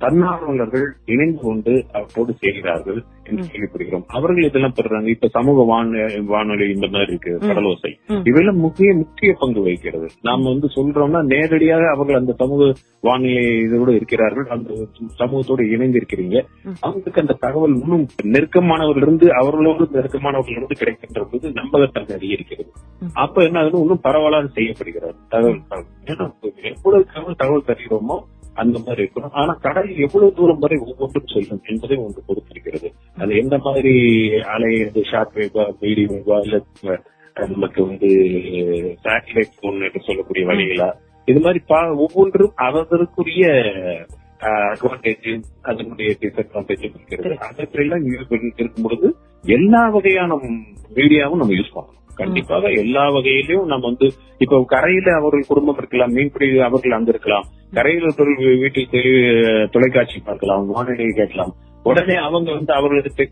தன்னார்வலர்கள் 0.00 0.86
இணைந்து 1.04 1.40
கொண்டு 1.42 1.72
அவற்றோடு 1.92 2.32
செய்கிறார்கள் 2.32 3.00
என்று 3.24 3.44
கேள்விப்படுகிறோம். 3.52 4.04
அவர்கள் 4.06 4.42
இதெல்லாம் 4.42 4.76
பெறுறாங்க. 4.76 5.06
இப்ப 5.06 5.28
சமூக 5.28 5.64
வான 5.64 6.06
வானொலி 6.26 6.66
இந்த 6.74 6.86
மாதிரி 6.86 7.10
இருக்கு 7.10 7.32
கடலோசை. 7.48 7.90
இவையெல்லாம் 8.28 8.62
முக்கிய 8.66 8.94
முக்கிய 8.94 9.36
பங்கு 9.38 9.60
வகிக்கிறது. 9.62 10.08
நாம 10.22 10.48
வந்து 10.48 10.68
சொல்றோம்னா 10.76 11.22
நேரடியாக 11.24 11.90
அவர்கள் 11.94 12.20
அந்த 12.20 12.32
சமூக 12.32 12.72
வானிலை 13.00 13.44
இதோடு 13.60 13.94
இருக்கிறார்கள். 13.94 14.46
அந்த 14.46 14.70
சமூகத்தோடு 15.18 15.70
இணைந்து 15.70 16.00
இருக்கிறீங்க 16.00 16.36
அவங்களுக்கு 16.80 17.20
அந்த 17.20 17.36
தகவல் 17.40 17.76
இன்னும் 17.80 18.06
நெருக்கமானவர்கள் 18.24 19.04
இருந்து 19.06 19.28
அவர்களோடு 19.34 19.88
நெருக்கமானவர்கள் 19.92 20.56
இருந்து 20.56 20.78
கிடைக்கின்ற 20.78 21.24
போது 21.30 21.48
நம்பகத்தன்மை 21.50 22.16
அதிகரிக்கிறது. 22.20 22.70
அப்ப 23.14 23.44
என்ன 23.44 23.58
ஆகுது? 23.60 23.80
இன்னும் 23.80 24.00
பரவலாக 24.00 24.46
செய்யப்படுகிறது. 24.46 25.14
தகவல். 25.28 25.62
ஏன்னா 26.04 26.26
எவ்வளவு 26.72 27.04
தகவல் 27.14 27.40
தகவல் 27.42 27.68
தருகிறோமோ 27.70 28.18
அந்த 28.54 28.78
மாதிரி 28.78 29.02
இருக்கணும். 29.02 29.30
ஆனா 29.30 29.52
கடல் 29.52 29.96
எவ்வளவு 29.96 30.32
தூரம் 30.32 30.58
வரை 30.58 30.78
ஒவ்வொன்றும் 30.78 31.26
செல்லும் 31.26 31.60
என்பதை 31.66 31.96
ஒன்று 31.96 32.22
பொறுத்திருக்கிறது. 32.28 33.20
அது 33.20 33.36
எந்த 33.36 33.58
மாதிரி 33.58 34.28
அலை 34.40 34.90
ஷார்ட் 35.10 35.34
வேவா 35.34 35.74
மீடியம் 35.80 36.20
வேவா 36.26 36.40
இல்ல 36.40 37.00
நமக்கு 37.48 37.86
வந்து 37.86 38.06
சேட்டலைட் 39.02 39.58
போன் 39.60 39.80
என்று 39.80 40.00
சொல்லக்கூடிய 40.00 40.46
வழிகளா? 40.46 40.92
இது 41.24 41.40
மாதிரி 41.40 41.64
பா- 41.68 41.96
ஒவ்வொன்றும் 41.96 42.52
அதற்குரிய 42.54 43.46
அட்வான்டேஜ் 44.40 45.42
அதனுடைய 45.62 46.16
டிஸ்அட்வான்டேஜ் 46.20 46.84
இருக்கிறது. 46.84 47.38
அதற்கெல்லாம் 47.38 48.04
இருக்கும் 48.56 48.82
பொழுது 48.82 49.16
எல்லா 49.42 49.88
வகையான 49.88 50.40
மீடியாவும் 50.94 51.36
நம்ம 51.36 51.48
யூஸ் 51.48 51.70
பண்ணணும். 51.74 52.09
கண்டிப்பாக 52.20 52.66
எல்லா 52.82 53.04
வகையிலும் 53.10 53.70
நம்ம 53.72 53.86
வந்து 53.86 54.08
இப்ப 54.38 54.64
கரையில 54.66 55.08
அவர்கள் 55.14 55.48
குடும்பம் 55.48 55.78
இருக்கலாம் 55.78 56.12
மீன்பிடி 56.12 56.48
அவர்கள் 56.68 56.96
அங்க 56.98 57.10
இருக்கலாம். 57.14 57.46
கரையில 57.72 58.12
வீட்டில் 58.62 59.68
தொலைக்காட்சி 59.70 60.18
பார்க்கலாம் 60.24 60.66
வானொலியை 60.66 61.12
கேட்கலாம். 61.16 61.52
உடனே 61.82 62.16
அவங்க 62.28 62.48
வந்து 62.52 62.72
அவர்களுக்கு 62.72 63.28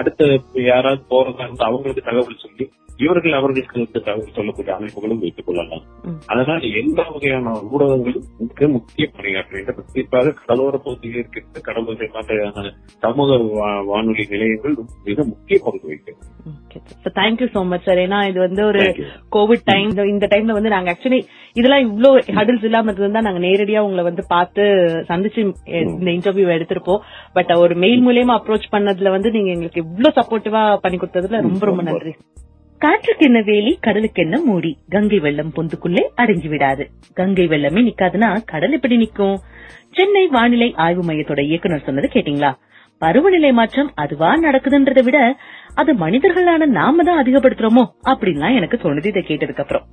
அடுத்த 0.00 0.40
யாராவது 0.54 1.02
போறதா 1.10 1.44
இருந்தா 1.46 1.66
அவங்களுக்கு 1.70 2.08
தகவல் 2.10 2.42
சொல்லி 2.44 2.64
இவர்கள் 3.00 3.36
அவர்களுக்கு 3.38 3.78
தகவல் 3.98 4.34
சொல்லக்கூடிய 4.34 4.72
அமைப்புகளும் 4.76 5.22
வைத்துக் 5.22 5.46
கொள்ளலாம். 5.46 5.84
அதனால 6.26 6.58
எல்லா 6.80 7.04
வகையான 7.12 7.54
ஊடகங்களும் 7.70 8.26
மிக 8.42 8.68
முக்கிய 8.68 9.06
பணியாற்றுகின்ற 9.14 9.72
குறிப்பாக 9.80 10.34
கடலோர 10.40 10.76
பகுதியில் 10.78 11.18
இருக்கின்ற 11.18 11.60
கடலோர 11.68 12.08
மாதிரியான 12.14 12.72
சமூக 13.02 13.38
வானொலி 13.90 14.26
நிலையங்கள் 14.32 14.76
மிக 15.08 15.18
முக்கிய 15.32 15.58
பங்கு 15.66 15.86
வகிக்கிறது 15.86 16.30
தேங்க்யூ 17.16 17.46
சோ 17.54 17.62
மச் 17.70 17.86
சார் 17.86 18.02
ஏன்னா 18.04 18.18
இது 18.28 18.38
வந்து 18.44 18.62
ஒரு. 18.64 18.82
கோவிட் 19.36 19.64
டைம் 19.64 19.90
இந்த 20.12 20.26
டைம்ல 20.32 20.56
வந்து 20.58 20.74
நாங்க 20.74 20.90
ஆக்சுவலி 20.94 21.20
இதெல்லாம் 21.56 21.84
இவ்ளோ 21.86 22.10
ஹடில்ஸ் 22.38 22.66
இல்லாம 22.68 22.92
இருந்தா 22.96 23.26
நாங்க 23.26 23.40
நேரடியா 23.46 23.82
உங்களை 23.86 24.04
வந்து 24.08 24.22
பார்த்து 24.28 24.62
சந்திச்சு 25.10 25.40
இந்த 25.82 26.10
இன்டர்வியூ 26.16 26.46
எடுத்திருப்போம். 26.56 27.02
பட் 27.34 27.52
ஒரு 27.64 27.74
மெயில் 27.84 28.04
மூலியமா 28.06 28.36
அப்ரோச் 28.38 28.72
பண்ணதுல 28.74 29.10
வந்து 29.10 29.30
நீங்க 29.30 29.50
எங்களுக்கு 29.50 29.84
இவ்ளோ 29.86 30.10
சப்போர்ட்டிவா 30.18 30.62
பண்ணி 30.84 30.98
கொடுத்ததுல 30.98 31.42
ரொம்ப 31.48 31.66
ரொம்ப 31.70 31.82
நன்றி. 31.82 32.14
காற்றுக்கு 32.82 33.24
என்ன 33.26 33.40
வேலி 33.40 33.72
கடலுக்கென்ன 33.86 34.36
மூடி? 34.44 34.70
கங்கை 34.88 35.18
வெள்ளம் 35.18 35.52
பொந்துக்குள்ளே 35.56 36.02
அடங்கி 36.14 36.48
விடாது. 36.48 36.84
கங்கை 37.14 37.44
வெள்ளமே 37.48 37.80
நிக்காதுன்னா 37.88 38.28
கடல் 38.44 38.72
எப்படி 38.72 38.96
நிக்கும்? 38.96 39.36
சென்னை 39.96 40.26
வானிலை 40.26 40.68
ஆய்வு 40.84 41.02
மையத்தோட 41.02 41.40
இயக்குனர் 41.50 41.84
சொன்னது 41.86 42.08
கேட்டீங்களா? 42.14 42.50
பருவநிலை 43.00 43.52
மாற்றம் 43.52 43.92
அதுவா 43.94 44.30
நடக்குதுன்றதை 44.40 45.02
விட 45.04 45.18
அது 45.74 45.92
மனிதர்களான 45.94 46.66
நாம 46.78 47.02
தான் 47.02 47.20
அதிகப்படுத்துறோமோ? 47.22 47.84
அப்படின்லாம் 48.10 48.56
எனக்கு 48.58 48.76
தோணுது 48.82 49.06
இதை 49.06 49.22
கேட்டதுக்கு 49.28 49.62
அப்புறம் 49.64 49.86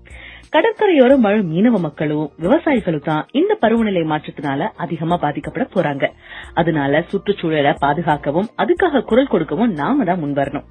கடற்கரையோரம் 0.49 1.23
வாழும் 1.25 1.49
மீனவ 1.53 1.79
மக்களும் 1.79 2.27
விவசாயிகளும் 2.43 3.07
தான் 3.09 3.25
இந்த 3.31 3.55
பருவநிலை 3.63 4.03
மாற்றத்தினால 4.11 4.69
அதிகமா 4.75 5.15
பாதிக்கப்பட 5.21 5.65
போறாங்க. 5.75 6.05
அதனால 6.53 7.01
சுற்றுச்சூழலை 7.11 7.73
பாதுகாக்கவும் 7.79 8.49
அதுக்காக 8.57 9.03
குரல் 9.11 9.33
கொடுக்கவும் 9.33 9.73
நாம 9.73 10.03
தான் 10.03 10.23
முன்வரணும். 10.23 10.67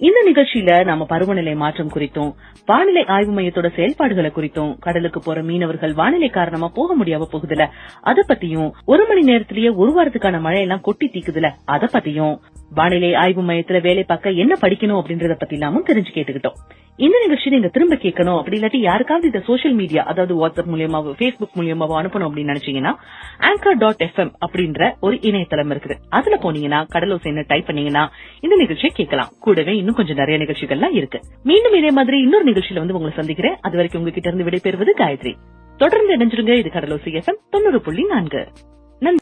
இந்த 0.00 0.18
நிகழ்ச்சியில 0.26 0.72
நாம 0.84 1.06
பருவநிலை 1.10 1.54
மாற்றம் 1.56 1.90
குறித்தும் 1.90 2.28
வானிலை 2.68 3.02
ஆய்வு 3.06 3.32
மையத்தோட 3.32 3.68
செயல்பாடுகளை 3.74 4.30
குறித்தும் 4.30 4.72
கடலுக்கு 4.78 5.20
போற 5.20 5.38
மீனவர்கள் 5.42 5.92
வானிலை 5.92 6.28
காரணமா 6.30 6.68
போக 6.74 6.94
முடியாம 6.96 7.26
போகுதுல 7.32 7.64
அத 8.02 8.24
பத்தியும் 8.28 8.70
ஒரு 8.86 9.04
மணி 9.08 9.22
நேரத்திலேயே 9.22 9.70
ஒரு 9.76 9.92
வாரத்துக்கான 9.92 10.40
மழை 10.40 10.60
எல்லாம் 10.60 10.80
கொட்டி 10.80 11.06
தீக்குதுல 11.06 11.50
அத 11.68 11.88
பத்தியும் 11.92 12.34
வானிலை 12.74 13.14
ஆய்வு 13.14 13.42
மையத்துல 13.42 13.80
வேலை 13.80 14.02
பார்க்க 14.02 14.30
என்ன 14.30 14.56
படிக்கணும் 14.60 15.00
அப்படின்றத 15.00 15.28
பத்தி 15.28 15.54
எல்லாமும் 15.54 15.84
தெரிஞ்சு 15.86 16.08
கேட்டுக்கிட்டோம். 16.14 16.58
இந்த 16.96 17.18
நிகழ்ச்சி 17.20 17.50
நீங்க 17.50 17.68
திரும்ப 17.68 17.94
கேட்கணும் 17.94 18.38
அப்படி 18.38 18.60
இல்லாட்டி 18.60 18.76
யாருக்காவது 18.76 19.26
இந்த 19.26 19.40
சோஷியல் 19.40 19.76
மீடியா 19.76 20.02
அதாவது 20.02 20.46
வாட்ஸ்அப் 20.46 20.74
மூலியமாவோ 20.74 21.12
பேஸ்புக் 21.18 21.56
மூலியமாவோ 21.56 21.94
அனுப்பணும் 22.00 22.28
அப்படின்னு 22.28 22.54
நினைச்சீங்கன்னா 22.54 22.92
ஆங்கர் 23.38 23.78
டாட் 23.78 24.02
எஃப்எம் 24.04 24.32
அப்படின்ற 24.46 24.94
ஒரு 25.00 25.20
இணையதளம் 25.20 25.70
இருக்குது. 25.70 25.96
அதுல 26.08 26.36
போனீங்கன்னா 26.36 26.86
கடலோசைன்னு 26.94 27.44
டைப் 27.46 27.66
பண்ணீங்கன்னா 27.66 28.10
இந்த 28.40 28.56
நிகழ்ச்சியை 28.56 28.90
கேட்கலாம். 28.94 29.28
கூடவே 29.40 29.76
இன்னும் 29.76 29.94
கொஞ்சம் 29.94 30.16
நிறைய 30.16 30.44
நிகழ்ச்சிகள்லாம் 30.44 30.94
இருக்கு. 30.94 31.20
மீண்டும் 31.42 31.72
இதே 31.72 31.90
மாதிரி 31.90 32.18
இன்னொரு 32.18 32.44
நிகழ்ச்சியில 32.44 32.74
வந்து 32.74 32.94
உங்களை 32.94 33.16
சந்திக்கிறேன். 33.16 33.56
அது 33.60 33.74
வரைக்கும் 33.74 34.02
உங்ககிட்ட 34.02 34.30
இருந்து 34.30 34.50
விடைபெறுவது 34.50 35.00
காயத்ரி. 35.00 35.34
தொடர்ந்து 35.76 36.16
இணைஞ்சிருங்க. 36.16 36.58
இது 36.58 36.70
கடலோசி 36.72 37.22
எஃப்எம் 37.22 37.42
தொண்ணூறு 37.50 37.80
புள்ளி 37.80 38.02
நான்கு. 38.02 38.48